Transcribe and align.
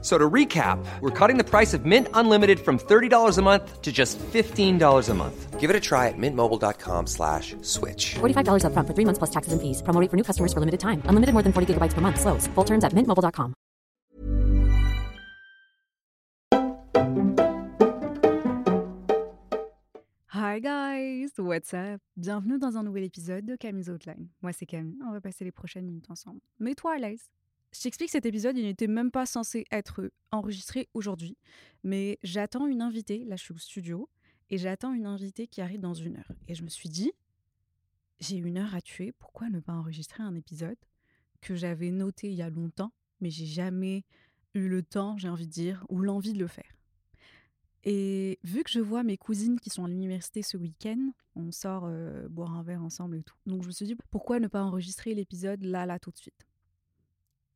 So 0.00 0.16
to 0.16 0.30
recap, 0.30 0.78
we're 1.00 1.10
cutting 1.10 1.38
the 1.38 1.44
price 1.44 1.74
of 1.74 1.84
Mint 1.84 2.06
Unlimited 2.14 2.60
from 2.60 2.78
$30 2.78 3.36
a 3.36 3.42
month 3.42 3.82
to 3.82 3.90
just 3.90 4.16
$15 4.18 5.08
a 5.08 5.14
month. 5.14 5.58
Give 5.58 5.70
it 5.70 5.74
a 5.74 5.80
try 5.80 6.06
at 6.06 6.14
mintmobile.com 6.16 7.08
slash 7.08 7.56
switch. 7.62 8.14
$45 8.20 8.62
upfront 8.62 8.86
for 8.86 8.94
three 8.94 9.04
months 9.04 9.18
plus 9.18 9.30
taxes 9.30 9.52
and 9.52 9.60
fees. 9.60 9.82
Promo 9.82 10.00
rate 10.00 10.08
for 10.08 10.16
new 10.16 10.22
customers 10.22 10.52
for 10.52 10.60
limited 10.60 10.78
time. 10.78 11.02
Unlimited 11.06 11.32
more 11.34 11.42
than 11.42 11.52
40 11.52 11.74
gigabytes 11.74 11.94
per 11.94 12.00
month. 12.00 12.20
Slows. 12.20 12.46
Full 12.54 12.64
terms 12.64 12.84
at 12.84 12.92
mintmobile.com. 12.92 13.54
Hi 20.30 20.60
guys, 20.60 21.30
what's 21.38 21.72
up? 21.74 22.00
Bienvenue 22.16 22.58
dans 22.58 22.76
un 22.76 22.82
nouvel 22.84 23.04
épisode 23.04 23.44
de 23.44 23.56
Camille's 23.56 23.88
Outline. 23.88 24.28
Moi 24.42 24.52
c'est 24.52 24.66
Camille, 24.66 24.98
on 25.06 25.12
va 25.12 25.20
passer 25.20 25.44
les 25.44 25.52
prochaines 25.52 25.84
minutes 25.86 26.10
ensemble. 26.10 26.40
Mets-toi 26.60 26.94
à 26.94 26.98
l'aise. 26.98 27.30
Je 27.72 27.82
t'explique 27.82 28.10
cet 28.10 28.24
épisode, 28.26 28.56
il 28.56 28.64
n'était 28.64 28.86
même 28.86 29.10
pas 29.10 29.26
censé 29.26 29.64
être 29.70 30.10
enregistré 30.32 30.88
aujourd'hui, 30.94 31.36
mais 31.84 32.18
j'attends 32.22 32.66
une 32.66 32.80
invitée, 32.80 33.24
là 33.24 33.36
je 33.36 33.44
suis 33.44 33.54
au 33.54 33.58
studio, 33.58 34.08
et 34.50 34.56
j'attends 34.56 34.94
une 34.94 35.06
invitée 35.06 35.46
qui 35.46 35.60
arrive 35.60 35.80
dans 35.80 35.94
une 35.94 36.16
heure. 36.16 36.32
Et 36.48 36.54
je 36.54 36.62
me 36.62 36.68
suis 36.68 36.88
dit, 36.88 37.12
j'ai 38.20 38.36
une 38.36 38.56
heure 38.56 38.74
à 38.74 38.80
tuer, 38.80 39.12
pourquoi 39.12 39.50
ne 39.50 39.60
pas 39.60 39.74
enregistrer 39.74 40.22
un 40.22 40.34
épisode 40.34 40.78
que 41.40 41.54
j'avais 41.54 41.90
noté 41.90 42.30
il 42.30 42.34
y 42.34 42.42
a 42.42 42.50
longtemps, 42.50 42.92
mais 43.20 43.30
j'ai 43.30 43.46
jamais 43.46 44.04
eu 44.54 44.68
le 44.68 44.82
temps, 44.82 45.18
j'ai 45.18 45.28
envie 45.28 45.46
de 45.46 45.52
dire, 45.52 45.84
ou 45.90 46.00
l'envie 46.00 46.32
de 46.32 46.38
le 46.38 46.46
faire? 46.46 46.74
Et 47.84 48.38
vu 48.42 48.64
que 48.64 48.70
je 48.70 48.80
vois 48.80 49.02
mes 49.02 49.18
cousines 49.18 49.60
qui 49.60 49.70
sont 49.70 49.84
à 49.84 49.88
l'université 49.88 50.42
ce 50.42 50.56
week-end, 50.56 51.12
on 51.36 51.52
sort 51.52 51.88
boire 52.30 52.54
un 52.54 52.62
verre 52.62 52.82
ensemble 52.82 53.16
et 53.18 53.22
tout. 53.22 53.36
Donc 53.46 53.62
je 53.62 53.68
me 53.68 53.72
suis 53.72 53.86
dit, 53.86 53.96
pourquoi 54.10 54.40
ne 54.40 54.48
pas 54.48 54.62
enregistrer 54.62 55.14
l'épisode 55.14 55.62
là, 55.62 55.86
là, 55.86 55.98
tout 55.98 56.10
de 56.10 56.18
suite? 56.18 56.46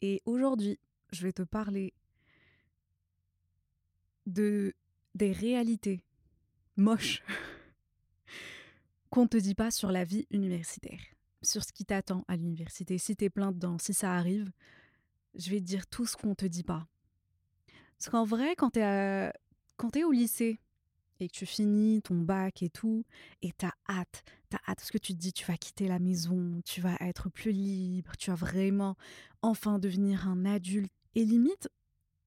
Et 0.03 0.21
aujourd'hui, 0.25 0.81
je 1.13 1.23
vais 1.23 1.33
te 1.33 1.43
parler 1.43 1.95
de 4.27 4.75
des 5.15 5.31
réalités 5.31 6.05
moches 6.77 7.23
qu'on 9.11 9.23
ne 9.23 9.29
te 9.29 9.37
dit 9.37 9.55
pas 9.55 9.71
sur 9.71 9.93
la 9.93 10.05
vie 10.05 10.27
universitaire, 10.31 11.01
sur 11.43 11.63
ce 11.63 11.73
qui 11.73 11.85
t'attend 11.85 12.25
à 12.29 12.37
l'université. 12.37 12.99
Si 12.99 13.15
t'es 13.15 13.31
plein 13.31 13.53
dedans, 13.53 13.79
si 13.79 13.95
ça 13.95 14.15
arrive, 14.15 14.51
je 15.35 15.51
vais 15.51 15.61
te 15.61 15.65
dire 15.65 15.87
tout 15.87 16.07
ce 16.07 16.17
qu'on 16.17 16.35
te 16.35 16.47
dit 16.47 16.65
pas. 16.65 16.89
Parce 17.99 18.11
qu'en 18.11 18.25
vrai, 18.25 18.57
quand 18.57 18.71
t'es 18.71 18.83
à 18.83 19.33
quand 19.77 19.91
tu 19.91 20.01
es 20.01 20.05
au 20.05 20.13
lycée 20.13 20.59
et 21.21 21.29
que 21.29 21.33
tu 21.33 21.47
finis 21.47 22.03
ton 22.03 22.17
bac 22.21 22.63
et 22.63 22.71
tout, 22.71 23.05
et 23.43 23.53
tu 23.57 23.67
as 23.67 23.75
hâte, 23.89 24.25
tu 24.53 24.57
as 24.57 24.71
hâte 24.71 24.91
que 24.91 24.99
tu 24.99 25.15
te 25.15 25.19
dis 25.19 25.33
tu 25.33 25.47
vas 25.47 25.57
quitter 25.57 25.89
la 25.89 25.99
maison, 25.99 26.61
tu 26.65 26.81
vas 26.81 26.97
être 27.01 27.31
plus 27.31 27.53
libre, 27.53 28.17
tu 28.19 28.31
vas 28.31 28.37
vraiment 28.37 28.97
enfin 29.41 29.79
devenir 29.79 30.29
un 30.29 30.45
adulte. 30.45 30.93
Et 31.15 31.25
limite, 31.25 31.69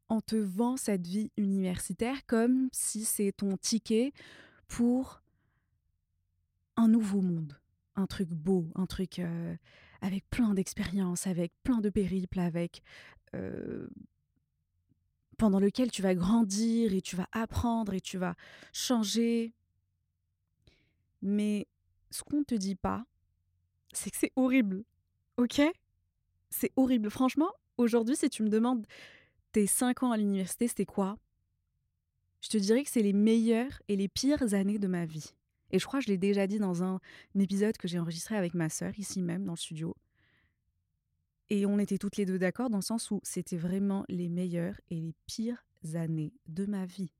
on 0.10 0.22
te 0.22 0.36
vend 0.36 0.78
cette 0.78 1.06
vie 1.06 1.32
universitaire 1.38 2.26
comme 2.26 2.70
si 2.72 3.06
c'est 3.06 3.32
ton 3.32 3.58
ticket 3.58 4.12
pour 4.68 5.22
un 6.78 6.88
nouveau 6.88 7.22
monde, 7.22 7.60
un 7.96 8.08
truc 8.08 8.30
beau, 8.30 8.68
un 8.76 8.86
truc 8.88 9.20
euh, 9.20 9.56
avec 10.02 10.28
plein 10.30 10.54
d'expériences, 10.54 11.28
avec 11.28 11.54
plein 11.64 11.80
de 11.80 11.90
périples, 11.90 12.40
avec 12.40 12.82
euh, 13.36 13.88
pendant 15.38 15.60
lequel 15.60 15.92
tu 15.92 16.02
vas 16.02 16.16
grandir 16.16 16.94
et 16.94 17.02
tu 17.02 17.16
vas 17.16 17.28
apprendre 17.32 17.94
et 17.94 18.02
tu 18.02 18.18
vas 18.18 18.36
changer. 18.74 19.54
Mais 21.22 21.68
ce 22.10 22.24
qu'on 22.24 22.44
te 22.44 22.56
dit 22.56 22.76
pas, 22.76 23.06
c'est 23.94 24.10
que 24.10 24.18
c'est 24.18 24.32
horrible. 24.36 24.84
Ok? 25.38 25.62
C'est 26.50 26.72
horrible. 26.76 27.10
Franchement, 27.10 27.52
aujourd'hui, 27.78 28.16
si 28.16 28.30
tu 28.30 28.44
me 28.44 28.50
demandes 28.50 28.86
tes 29.52 29.68
5 29.68 30.04
ans 30.04 30.12
à 30.12 30.18
l'université, 30.18 30.68
c'était 30.68 30.86
quoi? 30.86 31.18
Je 32.42 32.50
te 32.50 32.58
dirais 32.58 32.84
que 32.84 32.90
c'est 32.90 33.02
les 33.02 33.14
meilleures 33.14 33.82
et 33.88 33.96
les 33.96 34.08
pires 34.08 34.54
années 34.54 34.80
de 34.80 34.88
ma 34.88 35.06
vie. 35.06 35.34
Et 35.72 35.80
je 35.80 35.86
crois 35.86 36.00
que 36.00 36.06
je 36.06 36.12
l'ai 36.12 36.18
déjà 36.18 36.48
dit 36.48 36.60
dans 36.60 36.84
un 36.84 37.00
épisode 37.38 37.76
que 37.78 37.88
j'ai 37.88 38.00
enregistré 38.00 38.38
avec 38.38 38.54
ma 38.54 38.70
sœur, 38.70 38.98
ici 39.00 39.22
même, 39.22 39.46
dans 39.46 39.54
le 39.54 39.58
studio. 39.58 39.96
Et 41.50 41.66
on 41.66 41.80
était 41.80 41.98
toutes 41.98 42.18
les 42.18 42.26
deux 42.26 42.40
d'accord 42.40 42.70
dans 42.70 42.78
le 42.78 42.84
sens 42.84 43.12
où 43.12 43.20
c'était 43.24 43.58
vraiment 43.58 44.06
les 44.08 44.30
meilleures 44.30 44.80
et 44.90 45.00
les 45.00 45.14
pires 45.26 45.66
années 45.94 46.34
de 46.48 46.66
ma 46.66 46.86
vie. 46.86 47.12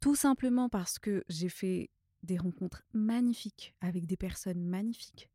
Tout 0.00 0.14
simplement 0.14 0.68
parce 0.68 0.98
que 0.98 1.24
j'ai 1.28 1.48
fait 1.48 1.90
des 2.22 2.36
rencontres 2.36 2.84
magnifiques 2.92 3.74
avec 3.80 4.06
des 4.06 4.16
personnes 4.16 4.64
magnifiques. 4.64 5.30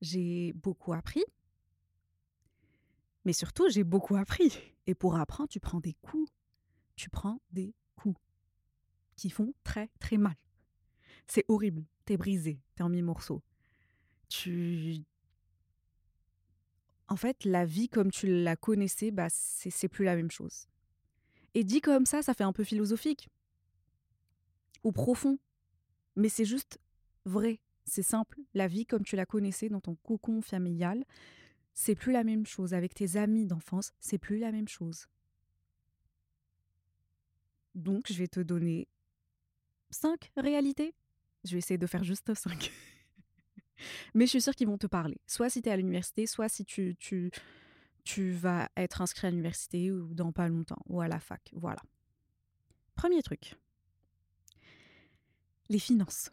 J'ai 0.00 0.52
beaucoup 0.54 0.92
appris, 0.92 1.24
mais 3.24 3.32
surtout 3.32 3.68
j'ai 3.68 3.84
beaucoup 3.84 4.16
appris. 4.16 4.52
Et 4.86 4.94
pour 4.94 5.16
apprendre, 5.16 5.48
tu 5.48 5.60
prends 5.60 5.80
des 5.80 5.94
coups. 5.94 6.30
Tu 6.96 7.10
prends 7.10 7.40
des 7.50 7.74
coups 7.96 8.20
qui 9.16 9.30
font 9.30 9.54
très 9.64 9.90
très 9.98 10.16
mal. 10.16 10.36
C'est 11.26 11.44
horrible. 11.48 11.84
T'es 12.04 12.16
brisé, 12.16 12.60
t'es 12.74 12.82
en 12.82 12.88
mi-morceaux. 12.90 13.42
Tu 14.28 15.04
en 17.08 17.16
fait, 17.16 17.44
la 17.44 17.64
vie 17.66 17.88
comme 17.88 18.10
tu 18.10 18.42
la 18.42 18.56
connaissais, 18.56 19.10
bah, 19.10 19.28
c'est 19.30 19.88
plus 19.88 20.04
la 20.04 20.16
même 20.16 20.30
chose. 20.30 20.66
Et 21.54 21.62
dit 21.62 21.80
comme 21.80 22.06
ça, 22.06 22.22
ça 22.22 22.34
fait 22.34 22.44
un 22.44 22.52
peu 22.52 22.64
philosophique 22.64 23.28
ou 24.82 24.92
profond, 24.92 25.38
mais 26.16 26.28
c'est 26.28 26.44
juste 26.44 26.78
vrai, 27.24 27.60
c'est 27.84 28.02
simple. 28.02 28.40
La 28.54 28.68
vie 28.68 28.86
comme 28.86 29.04
tu 29.04 29.16
la 29.16 29.26
connaissais 29.26 29.68
dans 29.68 29.80
ton 29.80 29.96
cocon 29.96 30.40
familial, 30.40 31.04
c'est 31.72 31.94
plus 31.94 32.12
la 32.12 32.24
même 32.24 32.46
chose. 32.46 32.74
Avec 32.74 32.94
tes 32.94 33.16
amis 33.16 33.46
d'enfance, 33.46 33.92
c'est 34.00 34.18
plus 34.18 34.38
la 34.38 34.52
même 34.52 34.68
chose. 34.68 35.06
Donc, 37.74 38.06
je 38.08 38.18
vais 38.18 38.28
te 38.28 38.40
donner 38.40 38.88
cinq 39.90 40.30
réalités. 40.36 40.94
Je 41.44 41.52
vais 41.52 41.58
essayer 41.58 41.78
de 41.78 41.86
faire 41.86 42.04
juste 42.04 42.32
cinq. 42.34 42.70
Mais 44.14 44.26
je 44.26 44.30
suis 44.30 44.42
sûre 44.42 44.54
qu'ils 44.54 44.68
vont 44.68 44.78
te 44.78 44.86
parler. 44.86 45.20
Soit 45.26 45.50
si 45.50 45.60
tu 45.60 45.68
es 45.68 45.72
à 45.72 45.76
l'université, 45.76 46.26
soit 46.26 46.48
si 46.48 46.64
tu, 46.64 46.96
tu, 47.00 47.30
tu 48.04 48.30
vas 48.30 48.70
être 48.76 49.02
inscrit 49.02 49.26
à 49.26 49.30
l'université 49.30 49.90
ou 49.90 50.14
dans 50.14 50.32
pas 50.32 50.48
longtemps, 50.48 50.82
ou 50.86 51.00
à 51.00 51.08
la 51.08 51.18
fac. 51.18 51.50
Voilà. 51.52 51.82
Premier 52.94 53.22
truc. 53.22 53.56
Les 55.68 55.78
finances. 55.78 56.30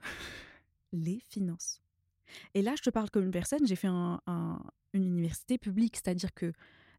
Les 0.91 1.19
finances. 1.29 1.81
Et 2.53 2.61
là, 2.61 2.75
je 2.75 2.81
te 2.81 2.89
parle 2.89 3.09
comme 3.09 3.25
une 3.25 3.31
personne, 3.31 3.65
j'ai 3.65 3.75
fait 3.75 3.87
un, 3.87 4.21
une 4.93 5.05
université 5.05 5.57
publique, 5.57 5.97
c'est-à-dire 5.97 6.33
que 6.33 6.53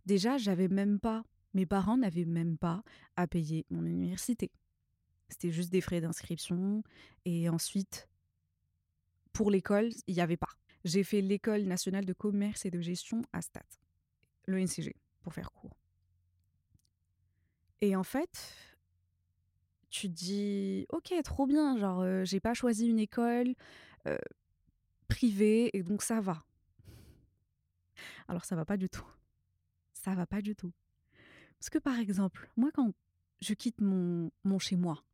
déjà, 0.07 0.39
j'avais 0.39 0.69
même 0.69 1.01
pas, 1.01 1.25
mes 1.55 1.67
parents 1.67 1.97
n'avaient 1.97 2.25
même 2.25 2.59
pas 2.59 2.83
à 3.17 3.27
payer 3.27 3.67
mon 3.71 3.85
université. 3.85 4.51
C'était 5.29 5.53
juste 5.53 5.71
des 5.71 5.81
frais 5.81 6.01
d'inscription 6.01 6.83
et 7.25 7.49
ensuite 7.49 8.09
pour 9.33 9.51
l'école, 9.51 9.91
il 10.07 10.15
n'y 10.15 10.21
avait 10.21 10.37
pas. 10.37 10.51
J'ai 10.85 11.05
fait 11.05 11.21
l'école 11.21 11.63
nationale 11.63 12.05
de 12.05 12.13
commerce 12.13 12.67
et 12.67 12.71
de 12.71 12.81
gestion 12.81 13.23
à 13.33 13.41
Stade, 13.41 13.63
l'ENCG, 14.47 14.95
pour 15.23 15.33
faire 15.33 15.53
court. 15.53 15.77
Et 17.81 17.97
en 17.97 18.05
fait, 18.05 18.55
tu 19.93 20.09
te 20.09 20.15
dis, 20.15 20.87
ok, 20.91 21.15
trop 21.23 21.47
bien, 21.47 21.79
genre, 21.79 22.01
euh, 22.01 22.25
j'ai 22.25 22.41
pas 22.41 22.55
choisi 22.55 22.89
une 22.89 22.99
école 22.99 23.55
privée 25.07 25.71
et 25.77 25.85
donc 25.85 26.03
ça 26.03 26.21
va. 26.21 26.43
Alors 28.27 28.45
ça 28.45 28.57
va 28.57 28.65
pas 28.65 28.77
du 28.77 28.89
tout. 28.89 29.07
Ça 29.93 30.15
va 30.17 30.27
pas 30.27 30.43
du 30.43 30.57
tout. 30.57 30.73
Parce 31.61 31.71
que 31.71 31.79
par 31.79 32.01
exemple, 32.01 32.51
moi 32.57 32.71
quand 32.75 32.93
je 33.41 33.55
quitte 33.55 33.81
mon, 33.81 34.33
mon 34.43 34.59
chez 34.59 34.75
moi, 34.75 35.05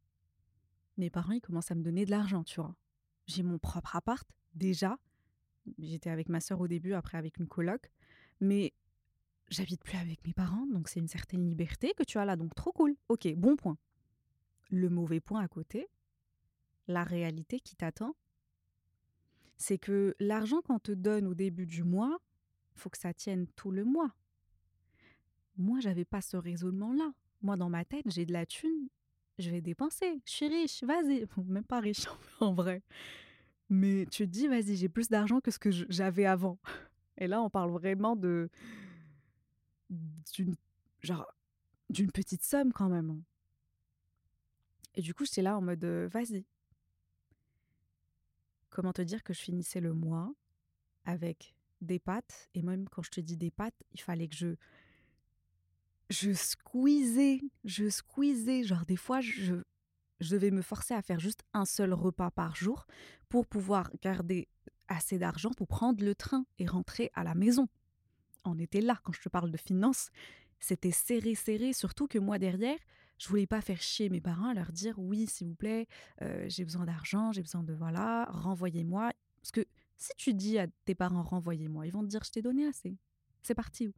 mes 0.97 1.11
parents 1.11 1.33
ils 1.33 1.43
commencent 1.43 1.71
à 1.71 1.75
me 1.75 1.83
donner 1.83 2.07
de 2.07 2.11
l'argent, 2.11 2.45
tu 2.45 2.61
vois 2.61 2.75
j'ai 3.29 3.43
mon 3.43 3.59
propre 3.59 3.95
appart 3.95 4.27
déjà. 4.55 4.99
J'étais 5.79 6.11
avec 6.11 6.29
ma 6.29 6.41
sœur 6.41 6.61
au 6.61 6.67
début, 6.67 6.95
après 6.95 7.19
avec 7.19 7.39
une 7.39 7.47
coloc. 7.47 7.93
Mais 8.41 8.73
j'habite 9.51 9.85
plus 9.85 9.99
avec 9.99 10.27
mes 10.27 10.33
parents, 10.33 10.67
donc 10.67 10.89
c'est 10.89 10.99
une 10.99 11.09
certaine 11.09 11.49
liberté 11.49 11.93
que 11.97 12.03
tu 12.03 12.19
as 12.19 12.25
là, 12.25 12.37
donc 12.37 12.55
trop 12.55 12.73
cool. 12.73 12.97
Ok, 13.09 13.33
bon 13.37 13.57
point. 13.57 13.77
Le 14.71 14.89
mauvais 14.89 15.21
point 15.21 15.43
à 15.43 15.49
côté, 15.49 15.89
la 16.87 17.05
réalité 17.05 17.61
qui 17.61 17.77
t'attend, 17.77 18.15
c'est 19.57 19.79
que 19.79 20.15
l'argent 20.21 20.61
qu'on 20.63 20.79
te 20.79 20.93
donne 20.93 21.27
au 21.27 21.35
début 21.35 21.67
du 21.67 21.85
mois, 21.85 22.19
faut 22.75 22.91
que 22.91 22.99
ça 22.99 23.13
tienne 23.13 23.47
tout 23.57 23.71
le 23.71 23.85
mois. 23.85 24.15
Moi, 25.57 25.81
j'avais 25.81 26.05
pas 26.05 26.21
ce 26.21 26.37
raisonnement-là. 26.37 27.13
Moi, 27.43 27.57
dans 27.57 27.69
ma 27.69 27.85
tête, 27.85 28.05
j'ai 28.07 28.25
de 28.25 28.33
la 28.33 28.47
thune, 28.47 28.89
je 29.39 29.51
vais 29.51 29.61
dépenser. 29.61 30.21
Je 30.25 30.31
suis 30.31 30.49
riche, 30.49 30.83
vas-y. 30.85 31.27
même 31.47 31.65
pas 31.65 31.81
riche 31.81 32.07
en 32.41 32.55
vrai. 32.55 32.83
Mais 33.69 34.07
tu 34.11 34.25
te 34.25 34.31
dis, 34.31 34.49
vas-y, 34.49 34.77
j'ai 34.77 34.89
plus 34.89 35.09
d'argent 35.09 35.41
que 35.41 35.51
ce 35.51 35.59
que 35.59 35.71
j'avais 35.71 36.25
avant. 36.25 36.59
Et 37.19 37.27
là, 37.27 37.43
on 37.43 37.51
parle 37.51 37.71
vraiment 37.71 38.17
de 38.17 38.49
d'une 39.91 40.55
genre, 41.01 41.27
d'une 41.91 42.13
petite 42.13 42.45
somme 42.45 42.73
quand 42.73 42.89
même. 42.89 43.23
Et 44.99 45.01
du 45.01 45.15
coup, 45.15 45.25
j'étais 45.25 45.43
là 45.43 45.57
en 45.57 45.63
mode, 45.63 45.85
vas-y. 45.85 46.45
Comment 48.69 48.93
te 48.93 49.01
dire 49.01 49.23
que 49.23 49.33
je 49.33 49.41
finissais 49.41 49.81
le 49.81 49.95
mois 49.95 50.35
avec 51.05 51.55
des 51.81 52.01
pâtes 52.01 52.51
Et 52.55 52.63
même 52.63 52.89
quand 52.89 53.03
je 53.03 53.11
te 53.11 53.21
dis 53.21 53.37
des 53.37 53.53
pâtes, 53.53 53.81
il 53.93 54.01
fallait 54.01 54.29
que 54.29 54.37
je 54.37 54.57
je 56.11 56.33
squeezais, 56.33 57.41
je 57.65 57.89
squeezais. 57.89 58.65
Genre, 58.65 58.85
des 58.87 58.97
fois, 58.97 59.21
je, 59.21 59.63
je 60.21 60.31
devais 60.35 60.51
me 60.51 60.63
forcer 60.63 60.95
à 60.95 61.03
faire 61.03 61.21
juste 61.21 61.45
un 61.55 61.65
seul 61.65 61.93
repas 61.93 62.33
par 62.33 62.57
jour 62.57 62.87
pour 63.29 63.47
pouvoir 63.47 63.93
garder 64.03 64.49
assez 64.89 65.19
d'argent 65.19 65.51
pour 65.51 65.69
prendre 65.69 66.05
le 66.05 66.15
train 66.15 66.45
et 66.59 66.67
rentrer 66.67 67.11
à 67.15 67.23
la 67.23 67.35
maison. 67.35 67.69
On 68.45 68.59
était 68.59 68.81
là 68.81 68.99
quand 69.05 69.13
je 69.13 69.21
te 69.21 69.29
parle 69.29 69.53
de 69.53 69.59
finances. 69.59 70.11
C'était 70.59 70.91
serré, 70.91 71.37
serré. 71.37 71.73
Surtout 71.73 72.09
que 72.09 72.19
moi, 72.19 72.39
derrière, 72.39 72.79
je 73.19 73.29
voulais 73.29 73.47
pas 73.47 73.61
faire 73.61 73.81
chier 73.81 74.09
mes 74.09 74.21
parents 74.21 74.53
leur 74.53 74.73
dire 74.73 74.99
oui, 74.99 75.27
s'il 75.27 75.49
vous 75.49 75.55
plaît, 75.55 75.87
euh, 76.23 76.45
j'ai 76.49 76.65
besoin 76.65 76.85
d'argent, 76.85 77.33
j'ai 77.33 77.43
besoin 77.43 77.63
de 77.63 77.75
voilà, 77.75 78.27
renvoyez-moi. 78.31 79.13
Parce 79.41 79.53
que 79.53 79.65
si 79.97 80.13
tu 80.17 80.35
dis 80.35 80.59
à 80.59 80.67
tes 80.85 80.95
parents 80.95 81.23
renvoyez-moi, 81.23 81.87
ils 81.87 81.93
vont 81.93 82.03
te 82.03 82.09
dire 82.09 82.23
je 82.25 82.31
t'ai 82.31 82.43
donné 82.43 82.67
assez. 82.67 82.97
C'est 83.43 83.55
parti. 83.55 83.93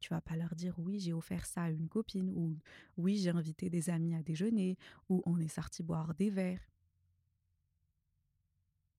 Tu 0.00 0.10
vas 0.10 0.20
pas 0.20 0.36
leur 0.36 0.54
dire 0.54 0.78
oui, 0.78 1.00
j'ai 1.00 1.12
offert 1.12 1.46
ça 1.46 1.64
à 1.64 1.70
une 1.70 1.88
copine 1.88 2.30
ou 2.30 2.56
oui, 2.96 3.16
j'ai 3.16 3.30
invité 3.30 3.70
des 3.70 3.90
amis 3.90 4.14
à 4.14 4.22
déjeuner 4.22 4.76
ou 5.08 5.22
on 5.26 5.38
est 5.40 5.48
sorti 5.48 5.82
boire 5.82 6.14
des 6.14 6.30
verres. 6.30 6.68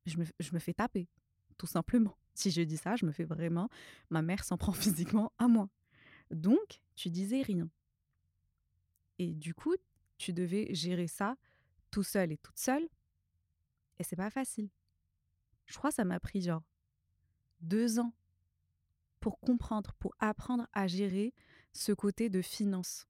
Je 0.05 0.17
me, 0.17 0.25
je 0.39 0.53
me 0.53 0.59
fais 0.59 0.73
taper, 0.73 1.07
tout 1.57 1.67
simplement. 1.67 2.15
Si 2.35 2.51
je 2.51 2.61
dis 2.61 2.77
ça, 2.77 2.95
je 2.95 3.05
me 3.05 3.11
fais 3.11 3.25
vraiment. 3.25 3.69
Ma 4.09 4.21
mère 4.21 4.45
s'en 4.45 4.55
prend 4.55 4.71
physiquement 4.83 5.33
à 5.39 5.49
moi. 5.49 5.67
Donc, 6.31 6.79
tu 6.95 7.09
disais 7.09 7.41
rien. 7.41 7.69
Et 9.19 9.33
du 9.33 9.53
coup, 9.53 9.75
tu 10.17 10.33
devais 10.33 10.73
gérer 10.73 11.07
ça 11.07 11.35
tout 11.91 12.03
seul 12.03 12.31
et 12.31 12.37
toute 12.37 12.57
seule. 12.57 12.87
Et 13.99 14.03
c'est 14.03 14.15
pas 14.15 14.29
facile. 14.29 14.69
Je 15.65 15.77
crois 15.77 15.91
que 15.91 15.97
ça 15.97 16.05
m'a 16.05 16.19
pris 16.19 16.41
genre 16.41 16.63
deux 17.61 17.99
ans 17.99 18.13
pour 19.19 19.39
comprendre, 19.39 19.93
pour 19.99 20.15
apprendre 20.19 20.67
à 20.73 20.87
gérer 20.87 21.33
ce 21.73 21.91
côté 21.91 22.29
de 22.29 22.41
finance. 22.41 23.07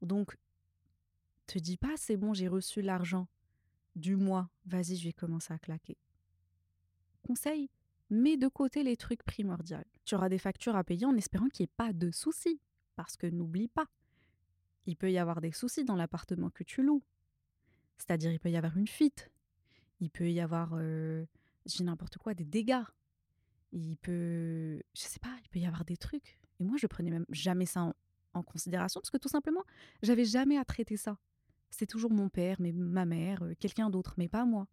Donc, 0.00 0.36
te 1.46 1.58
dis 1.58 1.76
pas, 1.76 1.96
c'est 1.96 2.16
bon, 2.16 2.32
j'ai 2.32 2.48
reçu 2.48 2.80
l'argent 2.80 3.26
du 3.96 4.14
mois, 4.14 4.48
vas-y, 4.66 4.96
je 4.96 5.04
vais 5.04 5.12
commencer 5.12 5.52
à 5.52 5.58
claquer. 5.58 5.98
Conseil, 7.26 7.68
mets 8.08 8.36
de 8.36 8.48
côté 8.48 8.82
les 8.82 8.96
trucs 8.96 9.24
primordiaux. 9.24 9.78
Tu 10.04 10.14
auras 10.14 10.28
des 10.28 10.38
factures 10.38 10.76
à 10.76 10.84
payer 10.84 11.06
en 11.06 11.16
espérant 11.16 11.48
qu'il 11.48 11.64
n'y 11.64 11.70
ait 11.70 11.74
pas 11.76 11.92
de 11.92 12.10
soucis. 12.12 12.60
Parce 12.96 13.16
que 13.16 13.26
n'oublie 13.26 13.68
pas, 13.68 13.86
il 14.86 14.96
peut 14.96 15.10
y 15.10 15.18
avoir 15.18 15.40
des 15.40 15.52
soucis 15.52 15.84
dans 15.84 15.96
l'appartement 15.96 16.50
que 16.50 16.64
tu 16.64 16.82
loues. 16.82 17.02
C'est-à-dire, 17.98 18.32
il 18.32 18.40
peut 18.40 18.50
y 18.50 18.56
avoir 18.56 18.76
une 18.76 18.88
fuite. 18.88 19.30
Il 20.00 20.10
peut 20.10 20.30
y 20.30 20.40
avoir, 20.40 20.74
j'ai 21.66 21.84
n'importe 21.84 22.18
quoi, 22.18 22.34
des 22.34 22.44
dégâts. 22.44 22.82
Il 23.72 23.96
peut, 23.98 24.82
je 24.94 25.02
sais 25.02 25.20
pas, 25.20 25.36
il 25.44 25.48
peut 25.48 25.58
y 25.58 25.66
avoir 25.66 25.84
des 25.84 25.96
trucs. 25.96 26.38
Et 26.58 26.64
moi, 26.64 26.76
je 26.78 26.86
prenais 26.86 27.10
même 27.10 27.26
jamais 27.30 27.66
ça 27.66 27.92
en, 28.32 28.42
considération 28.42 29.00
parce 29.00 29.10
que 29.10 29.18
tout 29.18 29.28
simplement, 29.28 29.64
j'avais 30.02 30.24
jamais 30.24 30.56
à 30.56 30.64
traiter 30.64 30.96
ça. 30.96 31.18
C'est 31.70 31.86
toujours 31.86 32.10
mon 32.10 32.28
père, 32.28 32.56
mais 32.60 32.72
ma 32.72 33.04
mère, 33.04 33.44
quelqu'un 33.58 33.90
d'autre, 33.90 34.14
mais 34.18 34.28
pas 34.28 34.44
moi. 34.44 34.66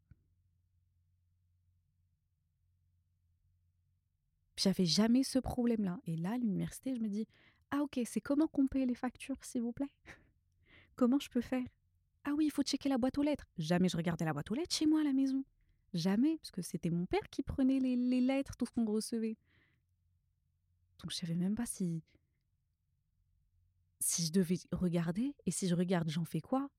J'avais 4.55 4.85
jamais 4.85 5.23
ce 5.23 5.37
problème-là. 5.37 5.99
Et 6.05 6.15
là, 6.15 6.31
à 6.33 6.37
l'université, 6.37 6.95
je 6.95 7.01
me 7.01 7.07
dis, 7.07 7.27
ah 7.71 7.81
ok, 7.81 7.99
c'est 8.05 8.21
comment 8.21 8.47
qu'on 8.47 8.67
paye 8.67 8.85
les 8.85 8.95
factures, 8.95 9.43
s'il 9.43 9.61
vous 9.61 9.73
plaît? 9.73 9.91
Comment 10.95 11.19
je 11.19 11.29
peux 11.29 11.41
faire? 11.41 11.65
Ah 12.23 12.31
oui, 12.35 12.45
il 12.45 12.51
faut 12.51 12.63
checker 12.63 12.89
la 12.89 12.97
boîte 12.97 13.17
aux 13.17 13.23
lettres. 13.23 13.47
Jamais 13.57 13.89
je 13.89 13.97
regardais 13.97 14.25
la 14.25 14.33
boîte 14.33 14.49
aux 14.51 14.55
lettres 14.55 14.75
chez 14.75 14.85
moi 14.85 15.01
à 15.01 15.03
la 15.03 15.13
maison. 15.13 15.43
Jamais, 15.93 16.37
parce 16.37 16.51
que 16.51 16.61
c'était 16.61 16.89
mon 16.89 17.05
père 17.05 17.29
qui 17.29 17.43
prenait 17.43 17.79
les, 17.79 18.21
lettres, 18.21 18.57
tout 18.57 18.65
ce 18.65 18.71
qu'on 18.71 18.85
recevait. 18.85 19.37
Donc 20.99 21.11
je 21.11 21.15
savais 21.15 21.35
même 21.35 21.55
pas 21.55 21.65
si 21.65 22.03
si 23.99 24.25
je 24.25 24.31
devais 24.31 24.59
regarder 24.71 25.35
et 25.45 25.51
si 25.51 25.67
je 25.67 25.75
regarde, 25.75 26.09
j'en 26.09 26.25
fais 26.25 26.41
quoi? 26.41 26.69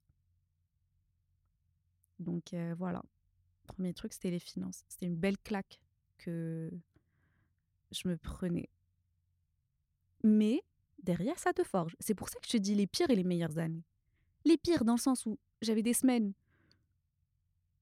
Donc 2.18 2.52
euh, 2.54 2.74
voilà. 2.76 3.02
Premier 3.66 3.92
truc, 3.92 4.12
c'était 4.12 4.30
les 4.30 4.38
finances. 4.38 4.84
C'était 4.88 5.06
une 5.06 5.16
belle 5.16 5.38
claque 5.38 5.80
que 6.16 6.70
je 7.90 8.08
me 8.08 8.16
prenais. 8.16 8.68
Mais 10.22 10.62
derrière, 11.02 11.38
ça 11.38 11.52
te 11.52 11.62
forge. 11.62 11.96
C'est 12.00 12.14
pour 12.14 12.28
ça 12.28 12.38
que 12.40 12.46
je 12.46 12.52
te 12.52 12.56
dis 12.56 12.74
les 12.74 12.86
pires 12.86 13.10
et 13.10 13.16
les 13.16 13.24
meilleures 13.24 13.58
années. 13.58 13.84
Les 14.44 14.56
pires 14.56 14.84
dans 14.84 14.94
le 14.94 15.00
sens 15.00 15.26
où 15.26 15.38
j'avais 15.60 15.82
des 15.82 15.94
semaines 15.94 16.32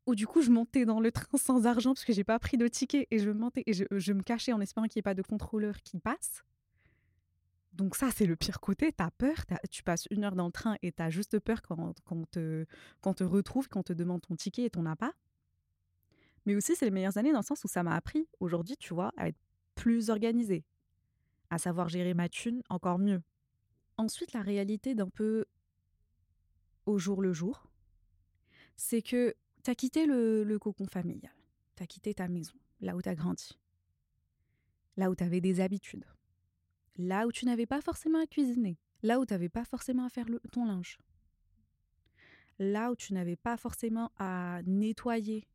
où 0.07 0.15
du 0.15 0.27
coup 0.27 0.41
je 0.41 0.51
montais 0.51 0.85
dans 0.85 1.01
le 1.01 1.11
train 1.11 1.37
sans 1.37 1.67
argent 1.67 1.93
parce 1.93 2.05
que 2.05 2.13
j'ai 2.13 2.25
pas 2.25 2.39
pris 2.39 2.57
de 2.57 2.69
ticket 2.69 3.09
et 3.11 3.19
je 3.19 3.31
montais 3.31 3.65
et 3.67 3.73
je, 3.73 4.13
me 4.13 4.23
cachais 4.23 4.53
en 4.53 4.61
espérant 4.61 4.87
qu'il 4.87 4.99
n'y 4.99 5.01
ait 5.01 5.03
pas 5.03 5.15
de 5.15 5.23
contrôleur 5.23 5.83
qui 5.83 5.99
passe. 5.99 6.45
Donc 7.73 7.95
ça, 7.95 8.11
c'est 8.11 8.25
le 8.25 8.37
pire 8.37 8.61
côté. 8.61 8.91
T'as 8.91 9.11
peur, 9.11 9.45
tu 9.71 9.83
passes 9.83 10.07
une 10.11 10.25
heure 10.25 10.35
dans 10.35 10.47
le 10.47 10.53
train 10.53 10.77
et 10.81 10.93
t'as 10.93 11.11
juste 11.11 11.39
peur 11.41 11.61
quand, 11.61 11.93
quand, 12.05 12.31
te, 12.31 12.65
quand 13.03 13.15
te 13.15 13.25
retrouve, 13.25 13.69
quand 13.69 13.83
te 13.83 13.93
demande 13.93 14.23
ton 14.23 14.35
ticket 14.35 14.65
et 14.65 14.71
ton 14.71 14.87
appât. 14.87 15.13
Mais 16.47 16.55
aussi, 16.55 16.75
c'est 16.75 16.87
les 16.87 16.91
meilleures 16.91 17.19
années 17.19 17.33
dans 17.33 17.41
le 17.41 17.45
sens 17.45 17.63
où 17.65 17.69
ça 17.69 17.83
m'a 17.83 17.95
appris 17.95 18.29
aujourd'hui, 18.41 18.77
tu 18.79 18.95
vois, 18.95 19.13
à 19.19 19.29
être 19.29 19.37
plus 19.75 20.09
organisée, 20.09 20.65
à 21.51 21.59
savoir 21.59 21.89
gérer 21.89 22.15
ma 22.15 22.29
thune 22.29 22.63
encore 22.69 22.99
mieux. 22.99 23.23
Ensuite, 23.97 24.33
la 24.33 24.43
réalité 24.43 24.95
d'un 24.95 25.09
peu 25.09 25.47
au 26.85 26.99
jour 26.99 27.23
le 27.23 27.33
jour, 27.33 27.67
c'est 28.77 29.03
que 29.03 29.35
t'as 29.63 29.75
quitté 29.75 30.07
le, 30.07 30.59
cocon 30.59 30.87
familial, 30.87 31.35
t'as 31.75 31.87
quitté 31.87 32.15
ta 32.15 32.29
maison, 32.29 32.55
là 32.81 32.95
où 32.97 33.03
t'as 33.03 33.15
grandi, 33.15 33.59
là 34.97 35.11
où 35.11 35.15
t'avais 35.15 35.41
des 35.41 35.61
habitudes 35.61 36.05
là 36.99 37.27
où 37.27 37.33
tu 37.33 37.45
n'avais 37.47 37.67
pas 37.67 37.81
forcément 37.81 38.21
à 38.21 38.27
cuisiner, 38.27 38.79
là 39.03 39.21
où 39.21 39.27
tu 39.27 39.35
n'avais 39.35 39.49
pas 39.49 39.65
forcément 39.65 40.05
à 40.05 40.09
faire 40.09 40.27
ton 40.53 40.67
linge, 40.67 40.99
là 42.59 42.91
où 42.91 42.97
tu 42.97 43.13
n'avais 43.13 43.37
pas 43.37 43.57
forcément 43.57 44.11
à 44.19 44.61
nettoyer 44.67 45.47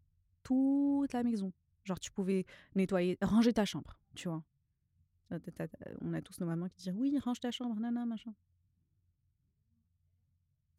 toute 0.43 1.13
la 1.13 1.23
maison. 1.23 1.51
Genre, 1.83 1.99
tu 1.99 2.11
pouvais 2.11 2.45
nettoyer, 2.75 3.17
ranger 3.21 3.53
ta 3.53 3.65
chambre, 3.65 3.99
tu 4.15 4.27
vois. 4.27 4.43
On 6.01 6.13
a 6.13 6.22
tous 6.22 6.39
nos 6.39 6.45
mamans 6.45 6.68
qui 6.69 6.83
disent 6.83 6.94
oui, 6.95 7.18
range 7.19 7.39
ta 7.39 7.51
chambre, 7.51 7.80
nana, 7.80 8.06
machin. 8.06 8.33